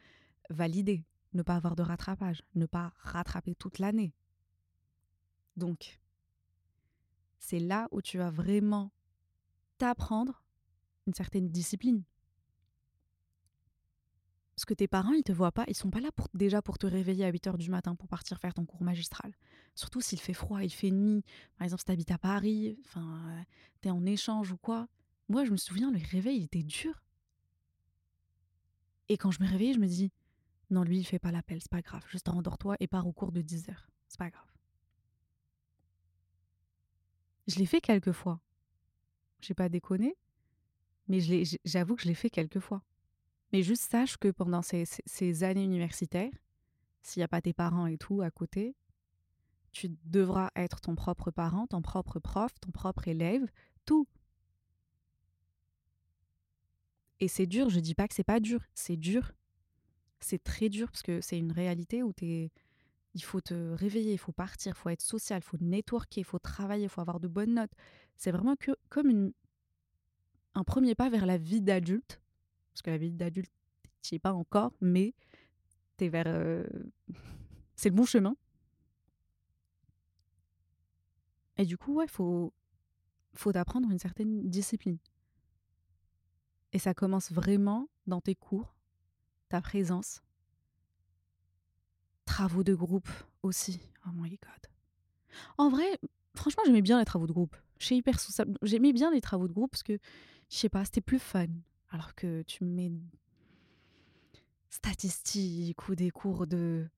valider, 0.48 1.04
ne 1.34 1.42
pas 1.42 1.56
avoir 1.56 1.76
de 1.76 1.82
rattrapage, 1.82 2.42
ne 2.54 2.66
pas 2.66 2.92
rattraper 2.98 3.54
toute 3.54 3.78
l'année. 3.78 4.14
Donc, 5.56 6.00
c'est 7.38 7.60
là 7.60 7.88
où 7.90 8.02
tu 8.02 8.18
vas 8.18 8.30
vraiment 8.30 8.90
t'apprendre 9.78 10.42
une 11.06 11.14
certaine 11.14 11.48
discipline. 11.48 12.04
Parce 14.54 14.64
que 14.64 14.74
tes 14.74 14.88
parents, 14.88 15.12
ils 15.12 15.22
te 15.22 15.30
voient 15.30 15.52
pas, 15.52 15.64
ils 15.68 15.76
sont 15.76 15.90
pas 15.90 16.00
là 16.00 16.10
pour, 16.10 16.26
déjà 16.34 16.60
pour 16.62 16.78
te 16.78 16.86
réveiller 16.86 17.24
à 17.24 17.28
8 17.28 17.46
h 17.46 17.56
du 17.58 17.70
matin 17.70 17.94
pour 17.94 18.08
partir 18.08 18.40
faire 18.40 18.54
ton 18.54 18.64
cours 18.64 18.82
magistral. 18.82 19.32
Surtout 19.76 20.00
s'il 20.00 20.18
fait 20.18 20.34
froid, 20.34 20.64
il 20.64 20.70
fait 20.72 20.90
nuit. 20.90 21.22
Par 21.56 21.64
exemple, 21.64 21.82
si 21.82 21.86
tu 21.86 21.92
habites 21.92 22.10
à 22.10 22.18
Paris, 22.18 22.76
enfin, 22.86 23.38
euh, 23.38 23.42
tu 23.82 23.88
es 23.88 23.90
en 23.92 24.04
échange 24.04 24.50
ou 24.50 24.56
quoi. 24.56 24.88
Moi, 25.28 25.44
je 25.44 25.52
me 25.52 25.56
souviens, 25.56 25.92
le 25.92 26.00
réveil, 26.10 26.38
il 26.38 26.44
était 26.44 26.64
dur. 26.64 27.04
Et 29.08 29.16
quand 29.16 29.30
je 29.30 29.40
me 29.42 29.48
réveille, 29.48 29.74
je 29.74 29.78
me 29.78 29.86
dis, 29.86 30.10
non, 30.70 30.82
lui, 30.82 30.98
il 30.98 31.04
fait 31.04 31.18
pas 31.18 31.32
l'appel, 31.32 31.60
c'est 31.62 31.70
pas 31.70 31.80
grave. 31.80 32.04
Juste 32.08 32.28
endors-toi 32.28 32.76
et 32.80 32.86
pars 32.86 33.06
au 33.06 33.12
cours 33.12 33.32
de 33.32 33.40
10 33.40 33.70
heures. 33.70 33.88
C'est 34.08 34.18
pas 34.18 34.30
grave. 34.30 34.44
Je 37.46 37.56
l'ai 37.56 37.66
fait 37.66 37.80
quelques 37.80 38.12
fois. 38.12 38.40
J'ai 39.40 39.54
pas 39.54 39.68
déconné, 39.68 40.16
mais 41.06 41.20
j'avoue 41.64 41.96
que 41.96 42.02
je 42.02 42.08
l'ai 42.08 42.14
fait 42.14 42.28
quelques 42.28 42.60
fois. 42.60 42.82
Mais 43.52 43.62
juste 43.62 43.90
sache 43.90 44.18
que 44.18 44.28
pendant 44.28 44.62
ces, 44.62 45.44
années 45.44 45.64
universitaires, 45.64 46.32
s'il 47.02 47.20
n'y 47.20 47.24
a 47.24 47.28
pas 47.28 47.40
tes 47.40 47.54
parents 47.54 47.86
et 47.86 47.96
tout 47.96 48.20
à 48.20 48.30
côté, 48.30 48.76
tu 49.72 49.96
devras 50.04 50.50
être 50.56 50.80
ton 50.80 50.94
propre 50.94 51.30
parent, 51.30 51.66
ton 51.66 51.80
propre 51.80 52.18
prof, 52.18 52.52
ton 52.60 52.70
propre 52.70 53.08
élève, 53.08 53.46
tout. 53.86 54.06
Et 57.20 57.28
c'est 57.28 57.46
dur, 57.46 57.70
je 57.70 57.80
dis 57.80 57.94
pas 57.94 58.06
que 58.08 58.14
c'est 58.14 58.24
pas 58.24 58.40
dur, 58.40 58.60
c'est 58.74 58.96
dur. 58.96 59.32
C'est 60.20 60.42
très 60.42 60.68
dur 60.68 60.90
parce 60.90 61.02
que 61.02 61.20
c'est 61.20 61.38
une 61.38 61.52
réalité 61.52 62.02
où 62.02 62.12
es, 62.22 62.50
il 63.14 63.22
faut 63.22 63.40
te 63.40 63.72
réveiller, 63.72 64.12
il 64.12 64.18
faut 64.18 64.32
partir, 64.32 64.72
il 64.76 64.78
faut 64.78 64.88
être 64.88 65.02
social, 65.02 65.40
il 65.40 65.44
faut 65.44 65.56
networker, 65.60 66.20
il 66.20 66.24
faut 66.24 66.38
travailler, 66.38 66.84
il 66.84 66.88
faut 66.88 67.00
avoir 67.00 67.20
de 67.20 67.28
bonnes 67.28 67.54
notes. 67.54 67.72
C'est 68.16 68.32
vraiment 68.32 68.56
que 68.56 68.72
comme 68.88 69.08
une, 69.10 69.32
un 70.54 70.64
premier 70.64 70.94
pas 70.94 71.08
vers 71.08 71.26
la 71.26 71.38
vie 71.38 71.60
d'adulte 71.60 72.20
parce 72.72 72.82
que 72.82 72.90
la 72.90 72.98
vie 72.98 73.10
d'adulte, 73.10 73.50
tu 74.02 74.14
es 74.14 74.18
pas 74.18 74.32
encore, 74.32 74.72
mais 74.80 75.14
vers. 76.06 76.28
Euh, 76.28 76.64
c'est 77.74 77.88
le 77.88 77.96
bon 77.96 78.04
chemin. 78.04 78.36
Et 81.56 81.64
du 81.64 81.76
coup, 81.76 81.94
ouais, 81.94 82.06
faut, 82.06 82.52
faut 83.34 83.56
apprendre 83.56 83.90
une 83.90 83.98
certaine 83.98 84.48
discipline. 84.48 84.98
Et 86.72 86.78
ça 86.78 86.94
commence 86.94 87.32
vraiment 87.32 87.88
dans 88.06 88.20
tes 88.20 88.36
cours, 88.36 88.76
ta 89.48 89.60
présence, 89.60 90.22
travaux 92.24 92.64
de 92.64 92.74
groupe 92.74 93.08
aussi. 93.42 93.80
Oh 94.06 94.10
my 94.14 94.30
god. 94.30 94.70
En 95.56 95.68
vrai, 95.68 95.86
franchement, 96.34 96.62
j'aimais 96.66 96.82
bien 96.82 96.98
les 96.98 97.04
travaux 97.04 97.26
de 97.26 97.32
groupe. 97.32 97.56
hyper 97.90 98.18
J'aimais 98.62 98.92
bien 98.92 99.10
les 99.10 99.20
travaux 99.20 99.48
de 99.48 99.52
groupe 99.52 99.70
parce 99.70 99.82
que, 99.82 99.98
je 100.50 100.56
sais 100.56 100.68
pas, 100.68 100.84
c'était 100.84 101.00
plus 101.00 101.18
fun. 101.18 101.46
Alors 101.90 102.14
que 102.14 102.42
tu 102.42 102.64
mets 102.64 102.92
statistiques 104.70 105.88
ou 105.88 105.94
des 105.94 106.10
cours 106.10 106.46
de... 106.46 106.88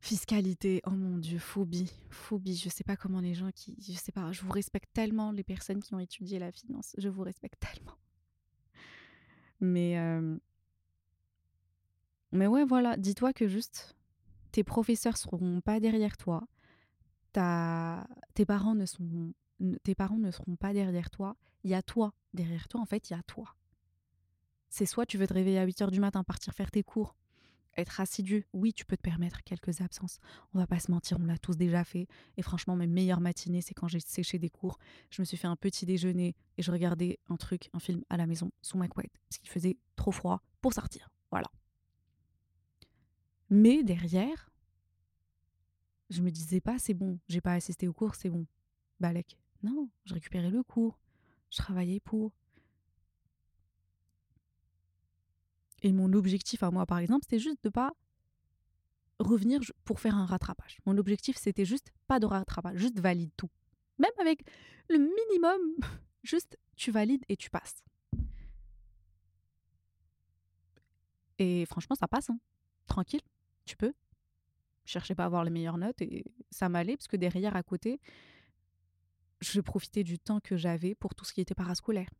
Fiscalité, 0.00 0.82
oh 0.84 0.90
mon 0.90 1.16
dieu, 1.16 1.38
phobie, 1.38 1.90
phobie. 2.10 2.56
Je 2.56 2.68
sais 2.68 2.84
pas 2.84 2.96
comment 2.96 3.20
les 3.20 3.34
gens 3.34 3.50
qui, 3.50 3.76
je 3.80 3.92
sais 3.92 4.12
pas, 4.12 4.30
je 4.32 4.42
vous 4.42 4.52
respecte 4.52 4.92
tellement 4.92 5.30
les 5.30 5.44
personnes 5.44 5.82
qui 5.82 5.94
ont 5.94 6.00
étudié 6.00 6.38
la 6.38 6.52
finance, 6.52 6.94
je 6.98 7.08
vous 7.08 7.22
respecte 7.22 7.58
tellement. 7.60 7.96
Mais 9.60 9.98
euh, 9.98 10.36
mais 12.34 12.46
ouais, 12.46 12.64
voilà, 12.64 12.96
dis-toi 12.96 13.32
que 13.32 13.46
juste 13.48 13.96
tes 14.52 14.64
professeurs 14.64 15.16
seront 15.16 15.60
pas 15.60 15.80
derrière 15.80 16.16
toi, 16.16 16.46
ta, 17.32 18.06
tes 18.34 18.44
parents 18.44 18.74
ne 18.74 18.86
sont, 18.86 19.32
tes 19.82 19.94
parents 19.94 20.18
ne 20.18 20.30
seront 20.30 20.56
pas 20.56 20.72
derrière 20.72 21.10
toi. 21.10 21.36
Il 21.62 21.70
y 21.70 21.74
a 21.74 21.82
toi 21.82 22.12
derrière 22.34 22.68
toi. 22.68 22.80
En 22.80 22.86
fait, 22.86 23.08
il 23.08 23.14
y 23.14 23.16
a 23.16 23.22
toi. 23.22 23.54
C'est 24.68 24.86
soit 24.86 25.06
tu 25.06 25.18
veux 25.18 25.26
te 25.26 25.34
réveiller 25.34 25.58
à 25.58 25.64
8 25.64 25.82
h 25.82 25.90
du 25.90 26.00
matin, 26.00 26.24
partir 26.24 26.52
faire 26.52 26.70
tes 26.70 26.82
cours, 26.82 27.14
être 27.76 28.00
assidu. 28.00 28.46
Oui, 28.52 28.72
tu 28.72 28.84
peux 28.84 28.96
te 28.96 29.02
permettre 29.02 29.42
quelques 29.44 29.80
absences. 29.80 30.18
On 30.52 30.58
va 30.58 30.66
pas 30.66 30.80
se 30.80 30.90
mentir, 30.90 31.18
on 31.20 31.26
l'a 31.26 31.38
tous 31.38 31.56
déjà 31.56 31.84
fait. 31.84 32.08
Et 32.36 32.42
franchement, 32.42 32.74
mes 32.74 32.88
meilleures 32.88 33.20
matinées, 33.20 33.60
c'est 33.60 33.74
quand 33.74 33.88
j'ai 33.88 34.00
séché 34.00 34.38
des 34.38 34.50
cours. 34.50 34.78
Je 35.10 35.22
me 35.22 35.24
suis 35.24 35.36
fait 35.36 35.46
un 35.46 35.56
petit 35.56 35.86
déjeuner 35.86 36.34
et 36.58 36.62
je 36.62 36.70
regardais 36.72 37.18
un 37.28 37.36
truc, 37.36 37.70
un 37.72 37.78
film 37.78 38.02
à 38.10 38.16
la 38.16 38.26
maison 38.26 38.50
sous 38.62 38.78
ma 38.78 38.88
couette 38.88 39.12
parce 39.28 39.38
qu'il 39.38 39.48
faisait 39.48 39.78
trop 39.94 40.12
froid 40.12 40.42
pour 40.60 40.72
sortir. 40.72 41.08
Voilà. 41.30 41.48
Mais 43.50 43.82
derrière, 43.82 44.50
je 46.10 46.22
me 46.22 46.30
disais 46.30 46.60
pas, 46.60 46.78
c'est 46.78 46.94
bon, 46.94 47.18
j'ai 47.28 47.40
pas 47.40 47.52
assisté 47.52 47.88
au 47.88 47.92
cours, 47.92 48.14
c'est 48.14 48.30
bon. 48.30 48.46
Balek. 49.00 49.38
Non, 49.62 49.88
je 50.04 50.14
récupérais 50.14 50.50
le 50.50 50.62
cours. 50.62 50.98
Je 51.50 51.58
travaillais 51.58 52.00
pour. 52.00 52.32
Et 55.82 55.92
mon 55.92 56.12
objectif 56.12 56.62
à 56.62 56.70
moi, 56.70 56.86
par 56.86 56.98
exemple, 56.98 57.24
c'était 57.24 57.38
juste 57.38 57.62
de 57.64 57.68
pas 57.68 57.92
revenir 59.18 59.60
pour 59.84 60.00
faire 60.00 60.16
un 60.16 60.26
rattrapage. 60.26 60.78
Mon 60.86 60.96
objectif, 60.98 61.36
c'était 61.36 61.64
juste 61.64 61.92
pas 62.06 62.18
de 62.18 62.26
rattrapage, 62.26 62.78
juste 62.78 62.98
valide 62.98 63.30
tout. 63.36 63.50
Même 63.98 64.10
avec 64.20 64.42
le 64.88 64.98
minimum, 64.98 65.60
juste 66.22 66.58
tu 66.76 66.90
valides 66.90 67.24
et 67.28 67.36
tu 67.36 67.50
passes. 67.50 67.84
Et 71.38 71.66
franchement, 71.66 71.96
ça 71.96 72.08
passe. 72.08 72.30
Hein. 72.30 72.38
Tranquille, 72.86 73.22
tu 73.64 73.76
peux. 73.76 73.92
Je 74.84 74.92
cherchais 74.92 75.14
pas 75.14 75.24
à 75.24 75.26
avoir 75.26 75.44
les 75.44 75.50
meilleures 75.50 75.78
notes 75.78 76.00
et 76.02 76.24
ça 76.50 76.68
m'allait 76.68 76.96
parce 76.96 77.08
que 77.08 77.16
derrière, 77.16 77.56
à 77.56 77.62
côté, 77.62 78.00
je 79.40 79.60
profitais 79.60 80.04
du 80.04 80.18
temps 80.18 80.40
que 80.40 80.56
j'avais 80.56 80.94
pour 80.94 81.14
tout 81.14 81.24
ce 81.24 81.32
qui 81.32 81.40
était 81.40 81.54
parascolaire 81.54 82.10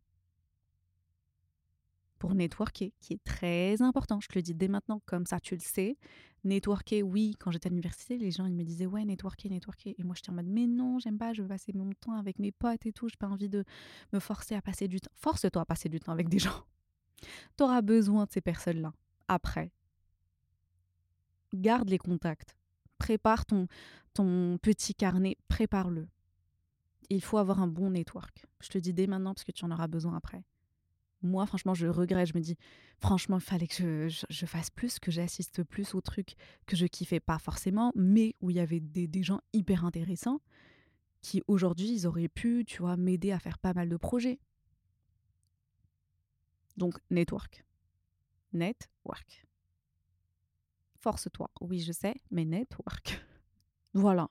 pour 2.25 2.35
networker, 2.35 2.91
qui 3.03 3.13
est 3.13 3.23
très 3.23 3.83
important. 3.83 4.19
Je 4.19 4.29
te 4.29 4.35
le 4.35 4.41
dis 4.41 4.55
dès 4.55 4.69
maintenant, 4.69 5.03
comme 5.05 5.27
ça 5.27 5.41
tu 5.41 5.55
le 5.55 5.61
sais. 5.61 5.99
Networker, 6.45 7.03
oui, 7.03 7.37
quand 7.39 7.51
j'étais 7.51 7.67
à 7.67 7.69
l'université, 7.69 8.17
les 8.17 8.31
gens 8.31 8.47
ils 8.47 8.55
me 8.55 8.65
disaient 8.65 8.87
ouais, 8.87 9.05
networker, 9.05 9.51
networker. 9.51 9.95
Et 9.99 10.03
moi 10.05 10.15
j'étais 10.15 10.31
en 10.31 10.33
mode 10.33 10.47
mais 10.47 10.67
non, 10.67 10.99
j'aime 10.99 11.19
pas, 11.19 11.35
je 11.35 11.43
veux 11.43 11.49
passer 11.49 11.75
mon 11.75 11.91
temps 11.93 12.15
avec 12.15 12.39
mes 12.39 12.51
potes 12.51 12.87
et 12.87 12.93
tout, 12.95 13.11
j'ai 13.11 13.19
pas 13.19 13.29
envie 13.29 13.51
de 13.51 13.63
me 14.15 14.21
forcer 14.21 14.55
à 14.55 14.63
passer 14.63 14.89
du 14.89 15.03
temps. 15.03 15.11
Force-toi 15.17 15.61
à 15.61 15.67
passer 15.67 15.91
du 15.91 16.01
temps 16.01 16.13
avec 16.13 16.31
des 16.31 16.39
gens. 16.39 16.65
Tu 17.59 17.63
auras 17.63 17.83
besoin 17.83 18.25
de 18.25 18.33
ces 18.33 18.41
personnes-là. 18.41 18.95
Après, 19.29 19.71
garde 21.55 21.91
les 21.91 21.99
contacts. 21.99 22.57
Prépare 22.99 23.47
ton, 23.47 23.67
ton 24.13 24.59
petit 24.59 24.95
carnet, 24.95 25.37
prépare-le. 25.49 26.09
Il 27.11 27.23
faut 27.23 27.39
avoir 27.39 27.61
un 27.61 27.67
bon 27.67 27.91
network. 27.91 28.47
Je 28.61 28.69
te 28.69 28.79
dis 28.79 28.95
dès 28.95 29.07
maintenant 29.07 29.35
parce 29.35 29.45
que 29.45 29.53
tu 29.53 29.65
en 29.65 29.71
auras 29.71 29.89
besoin 29.89 30.17
après 30.17 30.45
moi, 31.25 31.47
franchement, 31.47 31.75
je 31.75 31.87
regrette. 31.87 32.29
Je 32.29 32.35
me 32.35 32.41
dis, 32.41 32.57
franchement, 33.01 33.39
il 33.39 33.43
fallait 33.43 33.67
que 33.67 34.09
je, 34.09 34.47
fasse 34.47 34.71
plus, 34.71 34.99
que 34.99 35.11
j'assiste 35.11 35.65
plus 35.65 35.95
aux 35.95 36.01
trucs 36.01 36.35
que 36.67 36.77
je 36.77 36.87
kiffais 36.87 37.21
pas 37.21 37.39
forcément, 37.39 37.93
mais 37.97 38.37
où 38.41 38.51
il 38.51 38.57
y 38.57 38.61
avait 38.61 38.81
des, 38.81 39.09
des 39.09 39.23
gens 39.23 39.41
hyper 39.53 39.85
intéressants 39.85 40.41
qui, 41.21 41.43
aujourd'hui, 41.49 41.91
ils 41.91 42.07
auraient 42.07 42.29
pu, 42.29 42.65
tu 42.67 42.83
vois, 42.83 42.97
m'aider 42.97 43.33
à 43.33 43.39
faire 43.39 43.59
pas 43.59 43.73
mal 43.73 43.89
de 43.89 43.97
projets. 43.97 44.39
Donc, 46.77 46.99
network. 47.11 47.65
Network. 48.53 49.47
Force-toi. 51.05 51.51
Oui, 51.61 51.81
je 51.81 51.93
sais, 51.93 52.15
mais 52.31 52.47
network. 52.47 53.23
voilà. 53.93 54.27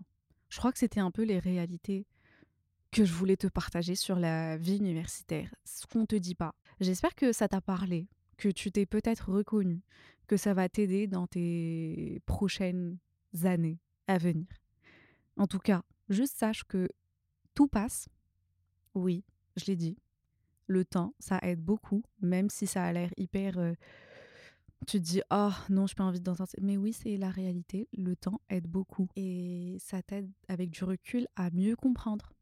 Je 0.50 0.58
crois 0.58 0.72
que 0.72 0.80
c'était 0.80 1.00
un 1.00 1.12
peu 1.12 1.22
les 1.22 1.38
réalités 1.38 2.08
que 2.90 3.06
je 3.06 3.14
voulais 3.14 3.38
te 3.38 3.46
partager 3.46 3.94
sur 3.94 4.18
la 4.18 4.58
vie 4.58 4.78
universitaire, 4.78 5.54
ce 5.66 5.86
qu'on 5.86 6.08
te 6.08 6.16
dit 6.16 6.34
pas. 6.34 6.56
J'espère 6.80 7.14
que 7.14 7.32
ça 7.32 7.48
t'a 7.48 7.62
parlé, 7.62 8.08
que 8.38 8.50
tu 8.50 8.72
t'es 8.72 8.88
peut-être 8.88 9.32
reconnu, 9.32 9.84
que 10.26 10.36
ça 10.36 10.56
va 10.56 10.68
t'aider 10.68 11.06
dans 11.06 11.28
tes 11.28 12.24
prochaines 12.26 12.98
années 13.44 13.78
à 14.08 14.18
venir. 14.18 14.48
En 15.38 15.46
tout 15.46 15.60
cas, 15.60 15.84
juste 16.10 16.38
sache 16.40 16.64
que 16.64 16.90
tout 17.54 17.68
passe. 17.68 18.10
Oui, 18.96 19.24
je 19.58 19.66
l'ai 19.66 19.76
dit. 19.76 20.00
Le 20.66 20.86
temps, 20.86 21.14
ça 21.20 21.38
aide 21.44 21.62
beaucoup, 21.62 22.02
même 22.20 22.50
si 22.50 22.66
ça 22.66 22.84
a 22.84 22.92
l'air 22.92 23.12
hyper... 23.16 23.60
Euh, 23.60 23.74
tu 24.86 25.00
te 25.00 25.04
dis, 25.04 25.22
oh 25.32 25.52
non, 25.70 25.88
je 25.88 25.96
pas 25.96 26.04
envie 26.04 26.20
d'entendre. 26.20 26.50
Mais 26.62 26.78
oui, 26.78 26.94
c'est 26.94 27.18
la 27.18 27.30
réalité. 27.30 27.88
Le 27.94 28.16
temps 28.16 28.42
aide 28.50 28.68
beaucoup. 28.68 29.08
Et 29.16 29.78
ça 29.80 30.02
t'aide 30.02 30.32
avec 30.48 30.70
du 30.70 30.84
recul 30.84 31.28
à 31.36 31.50
mieux 31.52 31.76
comprendre 31.76 32.34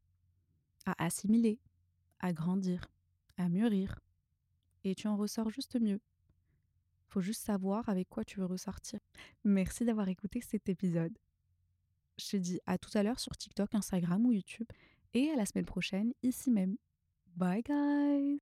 à 0.85 1.03
assimiler, 1.03 1.59
à 2.19 2.33
grandir, 2.33 2.87
à 3.37 3.49
mûrir. 3.49 3.99
Et 4.83 4.95
tu 4.95 5.07
en 5.07 5.15
ressors 5.15 5.49
juste 5.49 5.79
mieux. 5.79 5.99
Faut 7.07 7.21
juste 7.21 7.43
savoir 7.43 7.87
avec 7.89 8.09
quoi 8.09 8.23
tu 8.23 8.39
veux 8.39 8.45
ressortir. 8.45 8.99
Merci 9.43 9.85
d'avoir 9.85 10.07
écouté 10.07 10.41
cet 10.41 10.69
épisode. 10.69 11.17
Je 12.17 12.29
te 12.29 12.37
dis 12.37 12.59
à 12.65 12.77
tout 12.77 12.95
à 12.97 13.03
l'heure 13.03 13.19
sur 13.19 13.35
TikTok, 13.35 13.75
Instagram 13.75 14.25
ou 14.25 14.31
YouTube. 14.31 14.67
Et 15.13 15.29
à 15.29 15.35
la 15.35 15.45
semaine 15.45 15.65
prochaine, 15.65 16.13
ici 16.23 16.51
même. 16.51 16.77
Bye 17.35 17.63
guys 17.63 18.41